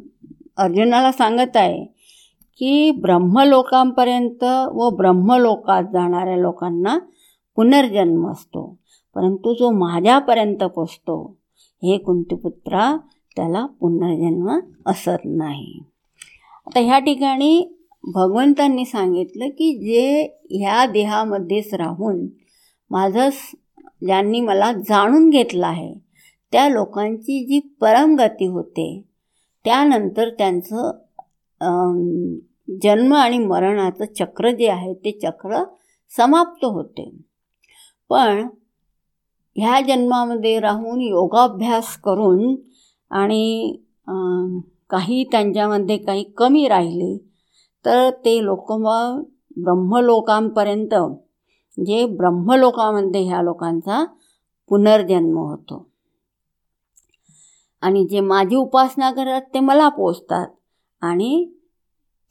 [0.57, 1.83] अर्जुनाला सांगत आहे
[2.59, 6.97] की ब्रह्मलोकांपर्यंत व ब्रह्मलोकात जाणाऱ्या लोकांना
[7.55, 8.77] पुनर्जन्म असतो.
[9.15, 11.37] परंतु जो माझ्यापर्यंत पोचतो
[11.83, 12.97] हे कुंतीपुत्रा
[13.35, 15.79] त्याला पुनर्जन्म असत नाही.
[16.67, 17.71] आता ह्या ठिकाणी
[18.13, 22.25] भगवंतांनी सांगितलं की जे ह्या देहामध्येच राहून
[22.91, 23.29] माझं
[24.05, 25.93] ज्यांनी मला जाणून घेतलं आहे
[26.53, 28.87] त्या लोकांची जी परमगती होते
[29.65, 30.91] त्यानंतर त्यांचं
[32.83, 35.63] जन्म आणि मरणाचं चक्र जे आहे ते चक्र
[36.11, 37.09] समाप्त होते.
[38.09, 38.47] पण
[39.55, 42.55] ह्या जन्मामध्ये राहून योगाभ्यास करून
[43.11, 43.75] आणि
[44.89, 47.15] काही त्यांच्यामध्ये काही कमी राहिले
[47.85, 49.23] तर ते लोक मग
[49.57, 50.93] ब्रह्मलोकांपर्यंत
[51.85, 54.05] जे ब्रह्मलोकामध्ये ह्या लोकांचा
[54.69, 55.87] पुनर्जन्म होतो.
[57.81, 60.47] आणि जे माझी उपासना करतात ते मला पोचतात
[61.01, 61.53] आणि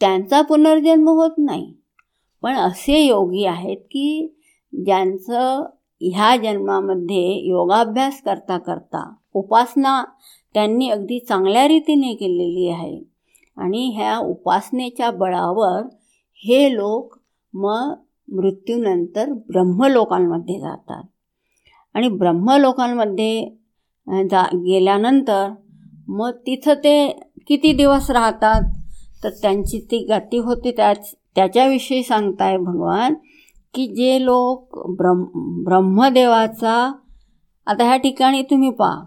[0.01, 1.75] त्यांचा पुनर्जन्म होत नाही.
[2.43, 4.37] पण असे योगी आहेत की
[4.73, 5.65] ज्यांचं
[6.01, 10.05] ह्या जन्मामध्ये योगाभ्यास करता करता उपासना
[10.55, 13.14] त्यांनी अगदी चांगल्या रीतीने केलेली आहे.
[13.57, 15.83] आणि ह्या उपासनेच्या बळावर
[16.45, 17.15] हे लोक
[17.55, 17.95] मग
[18.33, 21.03] मृत्यूनंतर ब्रह्मलोकांमध्ये जातात.
[21.95, 23.45] आणि ब्रह्मलोकांमध्ये
[24.31, 25.51] जा गेल्यानंतर
[26.09, 26.97] मग तिथं ते
[27.47, 28.63] किती दिवस राहतात?
[29.25, 33.15] तर त्यांची ती गती होती त्याच त्याच्याविषयी सांगताय भगवान
[33.75, 35.25] की जे लोक ब्रह्म
[35.65, 36.75] ब्रह्मदेवाचा
[37.67, 39.03] आता ह्या ठिकाणी तुम्ही पहा.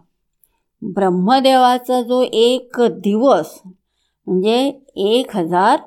[0.82, 3.60] ब्रह्मदेवाचा जो एक दिवस
[4.28, 5.80] म्हणजे एक हजार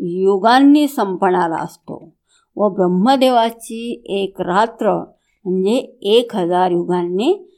[0.00, 2.14] युगांनी संपणारा असतो.
[2.56, 5.04] व ब्रह्मदेवाची एक रात्र
[5.44, 7.50] म्हणजे एक हजार युगांनी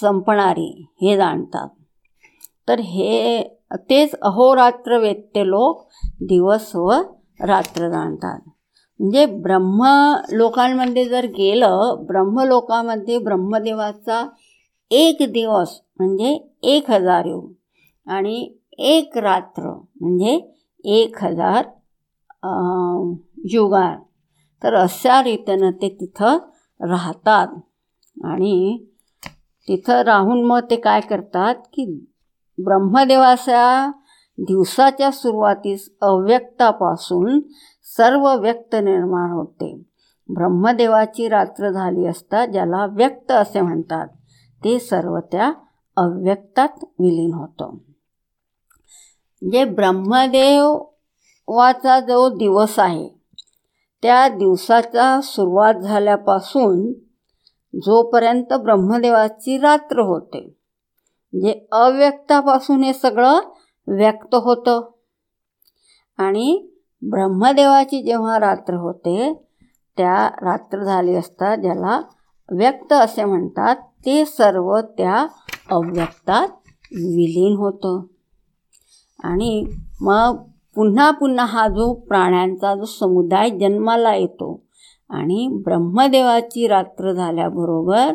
[0.00, 1.68] संपणारी हे जाणतात.
[2.68, 3.42] तर हे
[3.74, 5.88] तेच अहोरात्र वेत्य लोक
[6.20, 6.92] दिवस व
[7.40, 8.40] रात्र जाणतात.
[8.98, 9.82] म्हणजे ब्रह्म
[10.32, 14.28] लोकांमध्ये जर गेलं ब्रह्मलोकामध्ये ब्रह्मदेवाचा
[14.90, 17.52] एक दिवस म्हणजे एक हजार युग.
[18.06, 19.70] आणि एक रात्र
[20.00, 20.34] म्हणजे
[20.84, 21.64] एक हजार
[23.52, 23.96] युगार
[24.62, 26.38] तर अशा रीतीनं ते तिथं
[26.80, 27.48] राहतात.
[28.16, 28.86] आणि
[29.68, 31.84] तिथं राहून मग ते काय करतात की
[32.58, 33.90] ब्रह्मदेवाच्या
[34.38, 37.40] दिवसाच्या सुरुवातीस अव्यक्तापासून
[37.96, 39.72] सर्व व्यक्त निर्माण होते.
[40.28, 44.08] ब्रह्मदेवाची रात्र झाली असता ज्याला व्यक्त असे म्हणतात
[44.62, 45.52] ते सर्व त्या
[45.96, 47.76] अव्यक्तात विलीन होतं.
[49.42, 53.18] जे ब्रह्मदेवाचा जो दिवस आहे
[54.02, 56.92] त्या दिवसाचा सुरुवात झाल्यापासून
[57.74, 60.54] जोपर्यंत ब्रह्मदेवाची रात्र होते
[61.34, 63.40] जे अव्यक्तापासून हे सगळं
[63.86, 64.90] व्यक्त होतं.
[66.18, 66.68] आणि
[67.02, 69.46] ब्रह्मदेवाची जेव्हा रात्र होते
[69.96, 72.00] त्या रात्र झाली असता ज्याला
[72.52, 75.26] व्यक्त असे म्हणतात ते सर्व त्या
[75.70, 76.48] अव्यक्तात
[76.92, 78.02] विलीन होतं.
[79.24, 79.66] आणि
[80.00, 80.36] मग
[80.74, 84.62] पुन्हा पुन्हा हा जो प्राण्यांचा जो समुदाय जन्माला येतो
[85.10, 88.14] आणि ब्रह्मदेवाची रात्र झाल्याबरोबर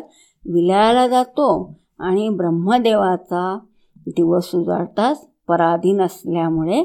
[0.52, 3.58] विलयाला जातो आणि ब्रह्मदेवाचा
[4.06, 6.84] दिवस उजाडताच पराधीन असल्यामुळे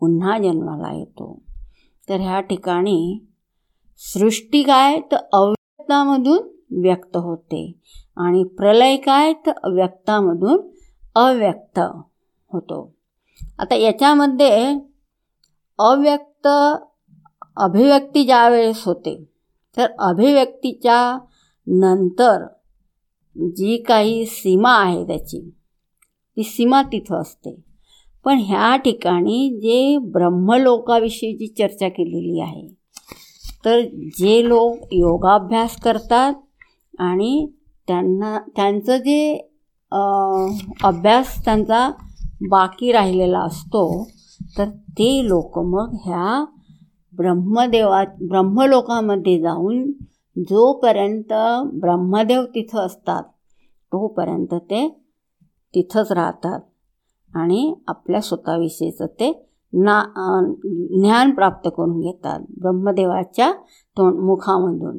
[0.00, 1.42] पुन्हा जन्माला येतो.
[2.08, 3.26] तर ह्या ठिकाणी
[3.96, 6.38] सृष्टी काय तर अव्यक्तामधून
[6.82, 7.72] व्यक्त होते
[8.16, 10.58] आणि प्रलय काय तर अव्यक्तामधून
[11.14, 11.80] अव्यक्त
[12.52, 12.97] होतो.
[13.58, 14.74] आता याच्यामध्ये
[15.78, 16.48] अव्यक्त
[17.56, 19.14] अभिव्यक्ती ज्यावेळेस होते
[19.76, 21.18] तर अभिव्यक्तीच्या
[21.66, 22.44] नंतर
[23.36, 25.40] जी काही सीमा आहे त्याची
[26.36, 27.62] ती सीमा तिथं असते.
[28.24, 32.66] पण ह्या ठिकाणी जे ब्रह्मलोकाविषयीची चर्चा केलेली आहे
[33.64, 33.80] तर
[34.18, 36.34] जे लोक योगाभ्यास करतात
[36.98, 37.46] आणि
[37.88, 39.36] त्यांना त्यांचं जे
[40.82, 41.90] अभ्यास त्यांचा
[42.40, 43.82] बाकी राहिलेला असतो
[44.58, 44.68] तर
[44.98, 46.44] ते लोक मग ह्या
[47.16, 49.90] ब्रह्मदेवा ब्रह्मलोकामध्ये जाऊन
[50.36, 51.32] जोपर्यंत
[51.80, 53.22] ब्रह्मदेव तिथं असतात
[53.92, 54.88] तोपर्यंत ते
[55.74, 56.60] तिथंच राहतात.
[57.32, 59.30] आणि आपल्या स्वतःविषयीचं ते
[59.72, 60.02] ना
[61.00, 63.52] ज्ञान प्राप्त करून घेतात ब्रह्मदेवाच्या
[63.96, 64.98] तोंड मुखामधून.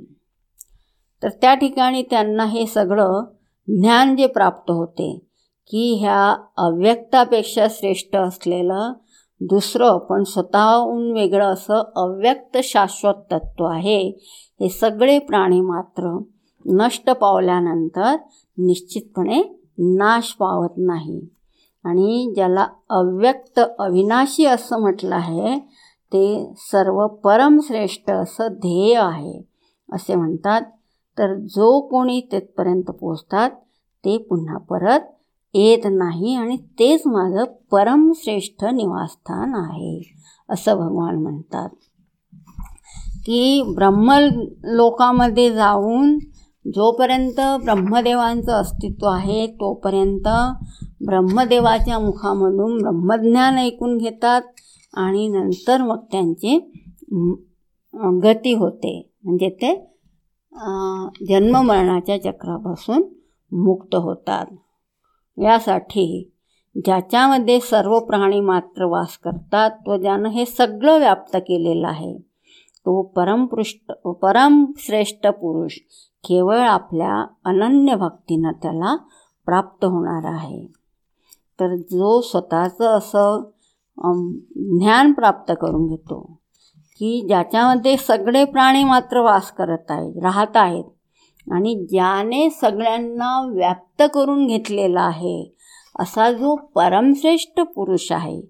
[1.23, 3.23] तर त्या ठिकाणी त्यांना हे सगळं
[3.67, 5.28] ज्ञान जे प्राप्त होते
[5.69, 8.93] की ह्या अव्यक्तापेक्षा श्रेष्ठ असलेलं
[9.41, 14.09] दुसरं पण स्वतःहून वेगळं असं अव्यक्त शाश्वत तत्व आहे.
[14.59, 16.19] हे सगळे प्राणी मात्र
[16.65, 18.15] नष्ट पावल्यानंतर
[18.57, 19.43] निश्चितपणे
[19.77, 21.21] नाश पावत नाही.
[21.83, 25.59] आणि ज्याला अव्यक्त अविनाशी असं म्हटलं आहे
[26.13, 29.41] ते सर्व परमश्रेष्ठ असं ध्येय आहे
[29.93, 30.61] असे म्हणतात.
[31.17, 33.49] तर जो कोणी तिथपर्यंत पोचतात
[34.05, 34.99] ते पुन्हा परत
[35.53, 39.99] येत नाही आणि तेच माझं परमश्रेष्ठ निवासस्थान आहे
[40.49, 41.69] असं भगवान म्हणतात.
[43.25, 46.17] की ब्रह्मलोकामध्ये जाऊन
[46.65, 50.27] जोपर्यंत ब्रह्मदेवांचं अस्तित्व आहे तोपर्यंत
[51.05, 54.41] ब्रह्मदेवाच्या मुखामधून ब्रह्मज्ञान ऐकून घेतात
[54.93, 56.57] आणि नंतर मग त्यांची
[58.23, 58.91] गती होते.
[59.23, 59.73] म्हणजे ते
[61.29, 63.03] जन्ममरणाच्या चक्रापासून
[63.51, 64.45] मुक्त होतात.
[65.41, 66.31] यासाठी
[66.75, 72.17] ज्याच्यामध्ये सर्व प्राणी मात्र वास करतात व ज्यानं हे सगळं व्याप्त केलेलं आहे
[72.85, 75.77] तो परमपृष्ठ परमश्रेष्ठ पुरुष
[76.27, 78.95] केवळ आपल्या अनन्य भक्तीनं त्याला
[79.45, 80.65] प्राप्त होणार आहे.
[81.59, 83.41] तर जो स्वतःचं असं
[84.77, 86.39] ज्ञान प्राप्त करून घेतो
[86.99, 90.83] की ज्याच्यामध्ये सगळे प्राणी मात्र वास करत आहेत राहत आहेत
[91.51, 95.55] आणि ज्याने सगळ्यांना व्याप्त करून घेतलेला आहे
[95.99, 98.41] असा जो परमश्रेष्ठ पुरुष आहे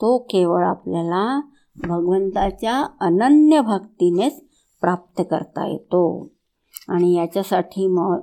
[0.00, 1.40] तो केवळ आपल्याला
[1.76, 4.44] भगवंताच्या अनन्य भक्तीनेच
[4.80, 6.30] प्राप्त करता येतो.
[6.88, 8.20] आणि याच्यासाठी मग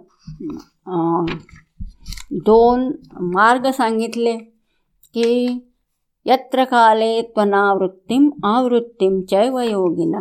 [2.32, 4.38] दोन मार्ग सांगितले
[5.14, 5.48] की
[6.26, 10.16] यत्र काले त्वनावृत्तीम आवृत्तीम चैव योगिन.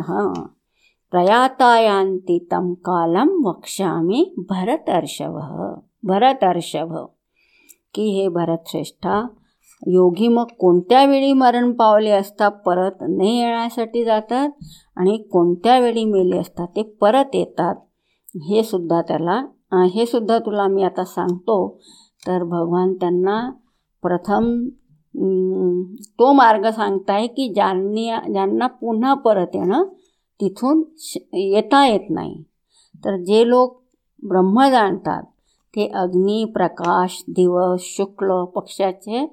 [1.13, 5.49] प्रयातायान्ति तं कालं वक्ष्यामि भरतर्षवः
[6.09, 6.93] भरतर्षभ।
[7.93, 9.19] की हे भरतश्रेष्ठा
[9.87, 14.49] योगी मग कोणत्या वेळी मरण पावले असता परत नाही येण्यासाठी जातात
[14.95, 16.67] आणि कोणत्या वेळी मेले असतात?
[16.75, 17.75] ते परत येतात.
[18.47, 19.39] हे सुद्धा त्याला
[19.93, 21.57] हे सुद्धा तुला मी आता सांगतो.
[22.27, 23.39] तर भगवान त्यांना
[24.03, 24.53] प्रथम
[26.19, 29.83] तो मार्ग सांगताय की ज्यांनी ज्यांना पुन्हा परत येणं
[30.43, 32.41] तिथून श येता येत नाही.
[33.03, 33.79] तर जे लोक
[34.23, 35.23] ब्रह्म जाणतात
[35.73, 39.25] ते अग्नी प्रकाश दिवस शुक्ल पक्षाचे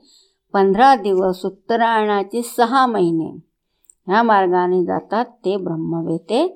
[0.54, 3.28] पंधरा दिवस उत्तरायणाचे सहा महिने
[4.08, 6.46] ह्या मार्गाने जातात ते ब्रह्मवेते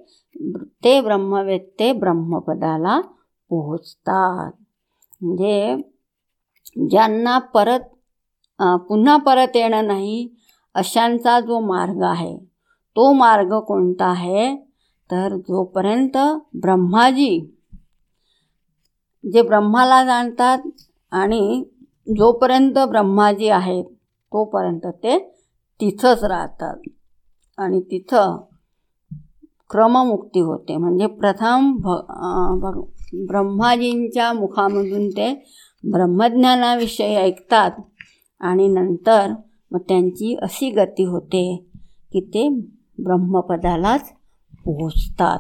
[0.85, 3.01] ते ब्रह्मवेत्ते ब्रह्मपदाला
[3.51, 4.53] पोहोचतात.
[5.23, 5.77] म्हणजे
[6.91, 7.81] ज्यांना परत
[8.89, 10.29] पुन्हा परत येणं नाही
[10.75, 12.37] अशांचा जो मार्ग आहे
[12.97, 14.55] तो मार्ग कोणता आहे?
[15.11, 16.17] तर जोपर्यंत
[16.55, 17.31] ब्रह्माजी
[19.25, 20.59] जे ब्रह्माला जाणतात
[21.13, 21.63] आणि
[22.09, 23.85] जोपर्यंत ब्रह्माजी आहेत
[24.33, 25.19] तोपर्यंत ते
[25.81, 26.77] तिथंच राहतात.
[27.59, 28.37] आणि तिथं
[29.71, 30.77] क्रममुक्ती होते.
[30.77, 31.95] म्हणजे प्रथम भ
[33.27, 35.33] ब्रह्माजींच्या मुखामधून ते
[35.85, 37.81] ब्रह्मज्ञानाविषयी ऐकतात
[38.41, 39.33] आणि नंतर
[39.73, 41.45] मग त्यांची अशी गती होते
[42.13, 42.49] की ते
[42.99, 44.13] ब्रह्मपदालाच
[44.65, 45.39] पोहोचतात.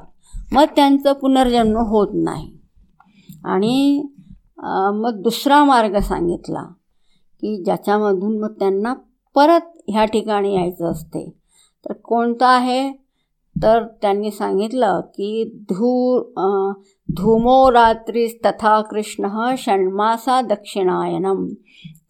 [0.53, 2.53] मग त्यांचं पुनर्जन्म होत नाही.
[3.45, 4.05] आणि
[4.95, 6.63] मग दुसरा मार्ग सांगितला
[7.41, 8.95] की ज्याच्यामधून मग त्यांना
[9.35, 11.31] परत ह्या ठिकाणी यायचं असते.
[11.85, 12.93] तर कोणतं आहे?
[13.63, 16.23] तर त्यांनी सांगितलं की धू
[17.09, 21.47] धूमो रात्रीस्तथा कृष्ण षण्मासा दक्षिणायनम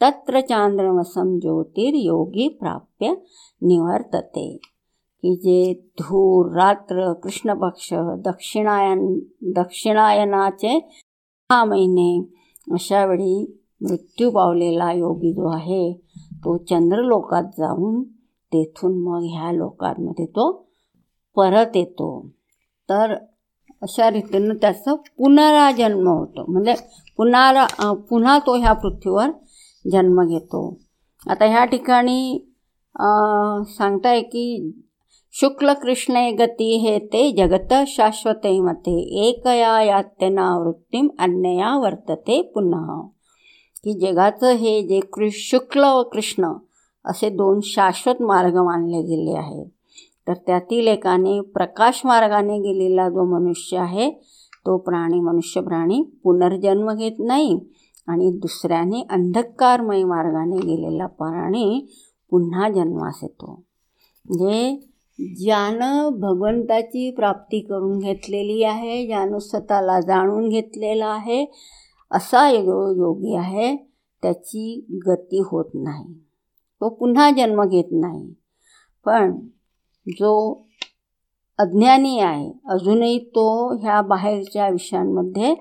[0.02, 3.14] तत्र चांद्रमसम ज्योतिर्योगी प्राप्य
[3.62, 4.58] निवर्तते.
[5.24, 7.92] की जे धूर रात्र कृष्णपक्ष
[8.24, 9.18] दक्षिणायन
[9.56, 12.24] दक्षिणायनाचे सहा महिने
[12.72, 15.92] अशावेळी मृत्यू पावलेला योगी जो आहे
[16.44, 18.02] तो चंद्रलोकात जाऊन
[18.52, 20.50] तेथून मग ह्या लोकांमध्ये तो
[21.36, 22.28] परत येतो.
[22.88, 23.14] तर
[23.82, 26.44] अशा रीतीनं त्याचं पुनराजन्म होतो.
[26.52, 26.74] म्हणजे
[27.16, 29.30] पुन्हा पुन्हा तो ह्या पृथ्वीवर
[29.92, 30.78] जन्म घेतो.
[31.30, 32.50] आता ह्या ठिकाणी
[33.68, 34.44] सांगताय की
[35.36, 38.50] शुक्ल कृष्णे गती हे ते जगत शाश्वते
[39.28, 43.00] एकया यात्यना वृत्तीम अन्यया वर्तते पुन्हा
[43.84, 46.52] की जगाचं हे जे कृ शुक्ल व कृष्ण
[47.04, 49.66] असे दोन शाश्वत मार्ग मानले गेले आहेत.
[50.28, 54.10] तर त्यातील एकाने प्रकाश मार्गाने गेलेला जो मनुष्य आहे
[54.66, 57.58] तो प्राणी मनुष्य प्राणी पुनर्जन्म घेत नाही
[58.08, 61.86] आणि दुसऱ्याने अंधकारमय मार्गाने गेलेला प्राणी
[62.32, 63.52] पुन्हा जन्मास येतो.
[64.26, 71.44] म्हणजे ज्यानं भगवंताची प्राप्ती करून घेतलेली आहे ज्यानं स्वतःला जाणून घेतलेला आहे
[72.10, 73.76] असा जो योगी आहे
[74.22, 76.14] त्याची गती होत नाही.
[76.80, 78.34] तो पुन्हा जन्म घेत नाही.
[79.04, 79.36] पण
[80.08, 80.66] जो
[81.58, 85.54] अज्ञानी आहे अजूनही तो ह्या बाहेरच्या विषयांमध्ये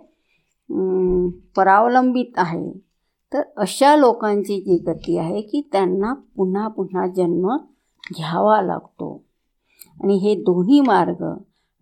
[1.56, 2.72] परावलंबित आहे.
[3.34, 7.58] तर अशा लोकांची जी गती आहे की त्यांना पुन्हा पुन्हा जन्म
[8.16, 9.22] घ्यावा लागतो.
[10.04, 11.24] आणि हे दोन्ही मार्ग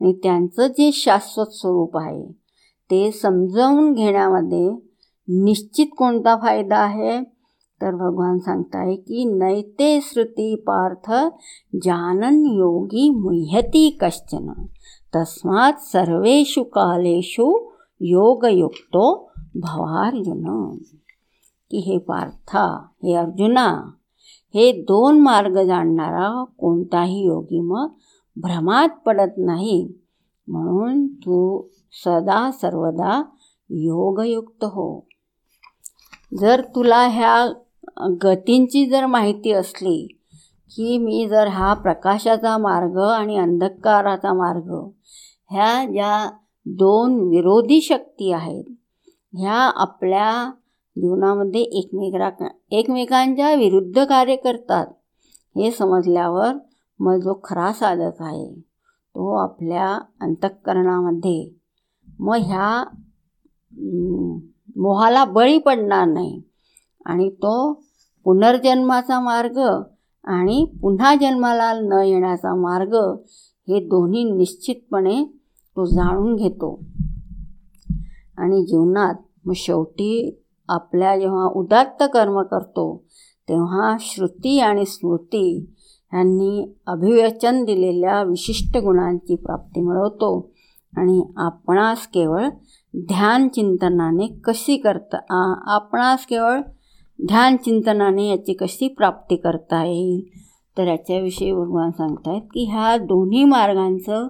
[0.01, 2.25] आणि त्यांचं जे शाश्वत स्वरूप आहे
[2.91, 4.71] ते समजावून घेण्यामध्ये
[5.27, 7.23] निश्चित कोणता फायदा आहे?
[7.81, 11.11] तर भगवान सांगताय की नैते श्रुती पार्थ
[11.83, 14.65] जानन योगी मुह्यती कश्चन.
[15.15, 17.69] तस्मात सर्वेषु कालेषु
[18.01, 20.77] योगयुक्तो भवार्जुन.
[21.71, 23.91] की हे पार्था हे अर्जुना
[24.53, 27.87] हे दोन मार्ग जाणणारा कोणताही योगी मग
[28.37, 29.87] भ्रमात पडत नाही.
[30.47, 31.67] म्हणून तू
[32.03, 33.21] सदा सर्वदा
[33.69, 35.05] योगयुक्त हो.
[36.39, 37.45] जर तुला ह्या
[38.23, 40.17] गतींची जर माहिती असली
[40.71, 44.73] की मी जर हा प्रकाशाचा मार्ग आणि अंधकाराचा मार्ग
[45.51, 46.29] ह्या ज्या
[46.65, 48.63] दोन विरोधी शक्ती आहेत
[49.33, 50.51] ह्या आपल्या
[50.97, 52.29] जीवनामध्ये एकमेकरा
[52.71, 54.87] एकमेकांच्या विरुद्ध कार्य करतात.
[55.55, 56.53] हे समजल्यावर
[56.99, 58.53] मग जो खरा साधक आहे
[59.15, 59.87] तो आपल्या
[60.21, 61.49] अंतःकरणामध्ये
[62.19, 62.83] मग ह्या
[64.75, 66.41] मोहाला बळी पडणार नाही.
[67.05, 67.73] आणि तो
[68.23, 69.57] पुनर्जन्माचा मार्ग
[70.23, 72.95] आणि पुन्हा जन्माला न येण्याचा मार्ग
[73.67, 75.23] हे दोन्ही निश्चितपणे
[75.77, 76.79] तो जाणून घेतो.
[78.37, 79.15] आणि जीवनात
[79.45, 83.03] मग शेवटी आपल्या जेव्हा उदात्त कर्म करतो
[83.49, 85.75] तेव्हा श्रुती आणि स्मृती
[86.13, 90.51] यांनी अभिव्यचन दिलेल्या विशिष्ट गुणांची प्राप्ती मिळवतो
[90.97, 92.47] आणि आपणास केवळ
[92.97, 95.17] ध्यान चिंतनाने कशी करता
[95.75, 96.59] आपणास केवळ
[97.27, 100.27] ध्यान चिंतनाने याची कशी प्राप्ती करता येईल?
[100.77, 104.27] तर याच्याविषयी भगवान सांगतायत की ह्या दोन्ही मार्गांचं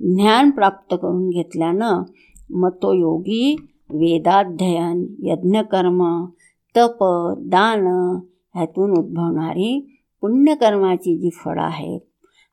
[0.00, 2.02] ज्ञान प्राप्त करून घेतल्यानं
[2.50, 3.56] मग तो योगी
[3.92, 6.26] वेदाध्ययन यज्ञकर्म
[6.76, 6.98] तप
[7.38, 7.86] दान
[8.54, 12.00] ह्यातून उद्भवणारी पुण्यकर्माची जी फळं आहेत.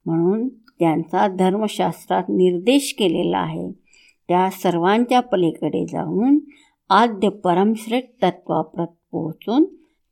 [0.05, 3.71] म्हणून त्यांचा धर्मशास्त्रात निर्देश केलेला आहे.
[4.27, 6.39] त्या सर्वांच्या पलीकडे जाऊन
[6.89, 9.65] आद्य परमश्रेष्ठ तत्वाप्रत पोहोचून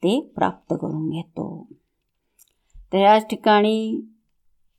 [0.04, 1.68] ते प्राप्त करून घेतो.
[2.94, 4.02] तर याच ठिकाणी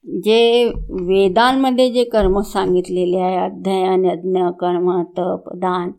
[0.08, 5.90] जे वेदांमध्ये जे कर्म सांगितलेले आहे अध्ययन यज्ञ कर्म तप दान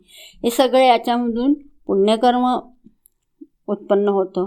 [0.44, 1.52] हे सगळे याच्यामधून
[1.86, 2.46] पुण्यकर्म
[3.68, 4.46] उत्पन्न होतं.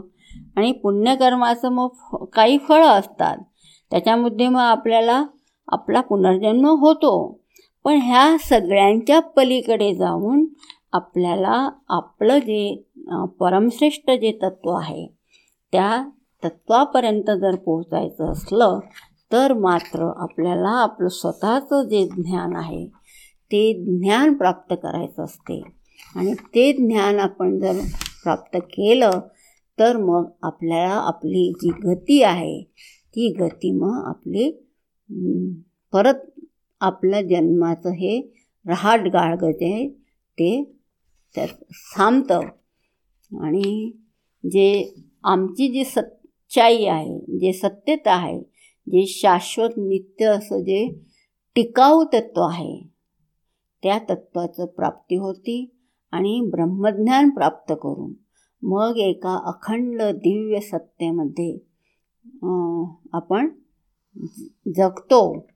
[0.56, 3.38] आणि पुण्यकर्माचं मग काही फळं असतात.
[3.92, 5.24] त्याच्यामध्ये मग आपल्याला
[5.68, 7.40] आपला पुनर्जन्म होतो.
[7.86, 10.46] पण ह्या सगळ्यांच्या पलीकडे जाऊन
[10.94, 12.84] आपल्याला आपलं जे
[13.40, 15.08] परमश्रेष्ठ जे तत्त्व आहे
[15.72, 16.10] त्या
[16.44, 18.80] तत्त्वापर्यंत जर पोहोचायचं असलं
[19.34, 22.86] तर मात्र आपल्याला आपलं स्वतःचं जे ज्ञान आहे
[23.52, 25.62] ते ज्ञान प्राप्त करायचं असते.
[26.16, 27.80] आणि ते ज्ञान आपण जर
[28.24, 29.20] प्राप्त केलं
[29.80, 32.62] तर मग आपल्याला आपली जी गती आहे
[33.16, 34.50] ती गती मग आपली
[35.94, 36.30] परत
[36.82, 38.20] आपल्या जन्माचं हे
[38.66, 39.88] रहाट गाळग जे
[40.40, 40.80] ते
[41.36, 41.48] त्यात
[41.98, 42.40] थांबतं.
[43.32, 43.92] आणि
[44.44, 48.53] जे आमची जी सच्चाई आहे जे सत्यता आहे
[48.88, 50.88] जे शाश्वत नित्य असं जे
[51.56, 52.88] टिकाऊ तत्त्व आहे
[53.84, 55.76] त्या तत्त्वाचं प्राप्ती होती
[56.12, 58.14] आणि ब्रह्मज्ञान प्राप्त करून
[58.62, 61.58] मग एका अखंड दिव्य सत्तेमध्ये
[63.14, 63.50] आपण
[64.76, 65.48] जगतो.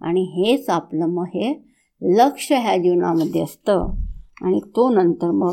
[0.00, 1.52] आणि हेच आपलं मग हे
[2.02, 3.88] लक्ष ह्या जीवनामध्ये असतं.
[4.42, 5.52] आणि तो नंतर मग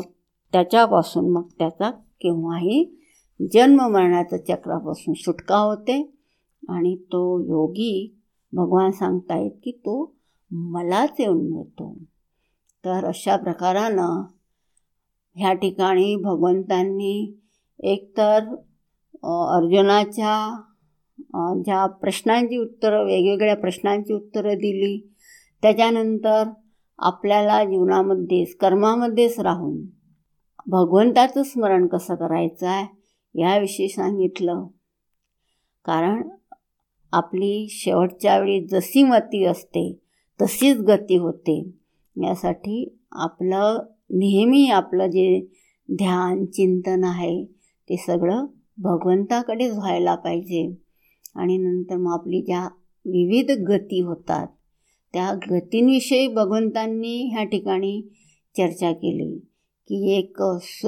[0.52, 2.84] त्याच्यापासून मग त्याचा केव्हाही
[3.52, 6.15] जन्म मरणाच्या चक्रापासून सुटका होते.
[6.68, 7.92] आणि तो योगी
[8.52, 9.94] भगवान सांगतायत की तो
[10.50, 11.94] मलाच येऊन मिळतो.
[12.84, 14.22] तर अशा प्रकारानं
[15.36, 17.40] ह्या ठिकाणी भगवंतांनी
[17.78, 18.44] एकतर
[19.24, 20.34] अर्जुनाच्या
[21.64, 24.96] ज्या प्रश्नांची उत्तरं वेगवेगळ्या प्रश्नांची उत्तरं दिली
[25.62, 26.42] त्याच्यानंतर
[26.98, 29.76] आपल्याला जीवनामध्येच कर्मामध्येच राहून
[30.66, 34.66] भगवंताचं स्मरण कसं करायचं आहे याविषयी सांगितलं.
[35.84, 36.28] कारण
[37.12, 39.98] आपली शेवटच्या वेळी जशी मती असते
[40.42, 41.58] तशीच गती होते.
[42.16, 43.78] यासाठी आपलं
[44.10, 45.40] नेहमी आपलं जे
[45.88, 47.44] ध्यान चिंतन आहे
[47.88, 48.46] ते सगळं
[48.78, 50.74] भगवंताकडेच व्हायला पाहिजे.
[51.34, 52.64] आणि नंतर मग आपली ज्या
[53.04, 54.46] विविध गती होतात
[55.12, 58.00] त्या गतींविषयी भगवंतांनी ह्या ठिकाणी
[58.56, 59.38] चर्चा केली
[59.88, 60.86] की एक स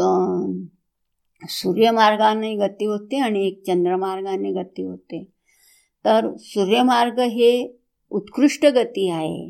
[1.48, 5.37] सूर्यमार्गाने गती होते आणि एक चंद्रमार्गाने गती होते.
[6.08, 7.50] तर सूर्यमार्ग हे
[8.12, 9.46] उत्कृष्ट गती आहे.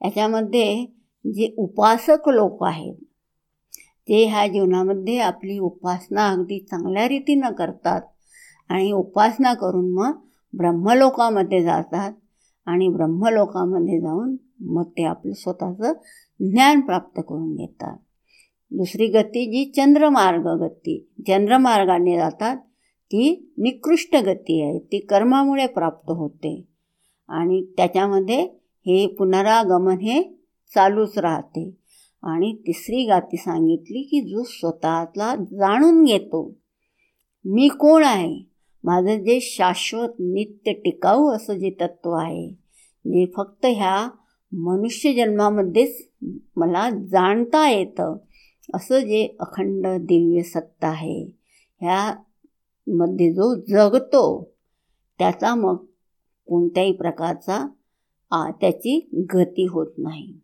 [0.00, 0.86] याच्यामध्ये
[1.24, 2.94] जे उपासक लोक आहेत
[4.08, 8.00] ते ह्या जीवनामध्ये आपली उपासना अगदी चांगल्या रीतीनं करतात
[8.68, 10.18] आणि उपासना करून मग
[10.54, 12.12] ब्रह्मलोकामध्ये जातात
[12.66, 15.92] आणि ब्रह्मलोकामध्ये जाऊन मग ते आपलं स्वतःचं
[16.40, 17.96] ज्ञान प्राप्त करून घेतात.
[18.72, 20.98] दुसरी गती जी चंद्रमार्ग गती
[21.28, 22.56] चंद्रमार्गाने जातात
[23.12, 24.78] ती निकृष्ट गती आहे.
[24.78, 26.64] ती कर्मामुळे प्राप्त होते.
[27.28, 28.42] आणि त्याच्यामध्ये
[28.86, 30.22] हे पुनरागमन हे
[30.74, 31.76] चालूच राहते.
[32.22, 36.56] आणि तिसरी गाती सांगितली की जो स्वतःला जाणून घेतो
[37.44, 38.50] मी कोण आहे?
[38.84, 42.50] माझं जे शाश्वत नित्य टिकाऊ असं जे तत्त्व आहे
[43.04, 44.08] जे फक्त ह्या
[44.52, 46.08] मनुष्य जन्मामध्येच
[46.56, 48.16] मला जाणता येतं
[48.74, 51.38] असं जे अखंड दिव्य सत्ता आहे
[51.80, 52.14] ह्या
[52.90, 54.50] मध्ये जो जगतो
[55.18, 55.76] त्याचा मग
[56.46, 57.68] कोणत्याही प्रकारचा
[58.30, 60.40] आ त्याची गती होत नाही.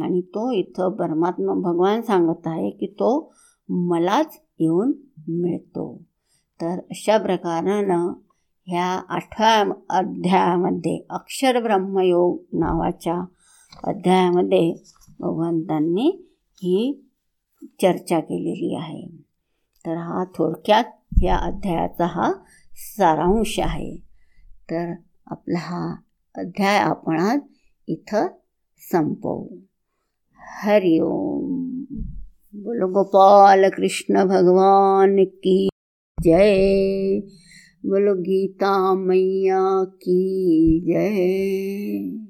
[0.00, 3.34] आणि तो इथं परमात्मा भगवान सांगत आहे की तो
[3.68, 4.92] मलाच येऊन
[5.28, 6.02] मिळतो.
[6.60, 8.12] तर अशा प्रकारानं
[8.66, 13.24] ह्या आठव्या अध्यायामध्ये अक्षर ब्रह्मयोग नावाच्या
[13.84, 14.74] अध्यायामध्ये
[15.20, 17.08] भगवंतांनी ही
[17.62, 19.06] चर्चा केलेली आहे.
[19.86, 20.84] तर हा थोडक्यात
[21.22, 22.32] या अध्यायाचा हा
[22.72, 23.96] सारांश आहे.
[24.70, 24.92] तर
[25.26, 25.96] आपला हा
[26.34, 27.40] अध्याय आपण आज
[27.86, 28.26] इथं
[28.92, 29.48] संपवू.
[32.54, 35.68] बोलो, गोपाल कृष्ण भगवान की
[36.22, 37.20] जय.
[37.84, 42.23] बोलो, गीता मैया की जय.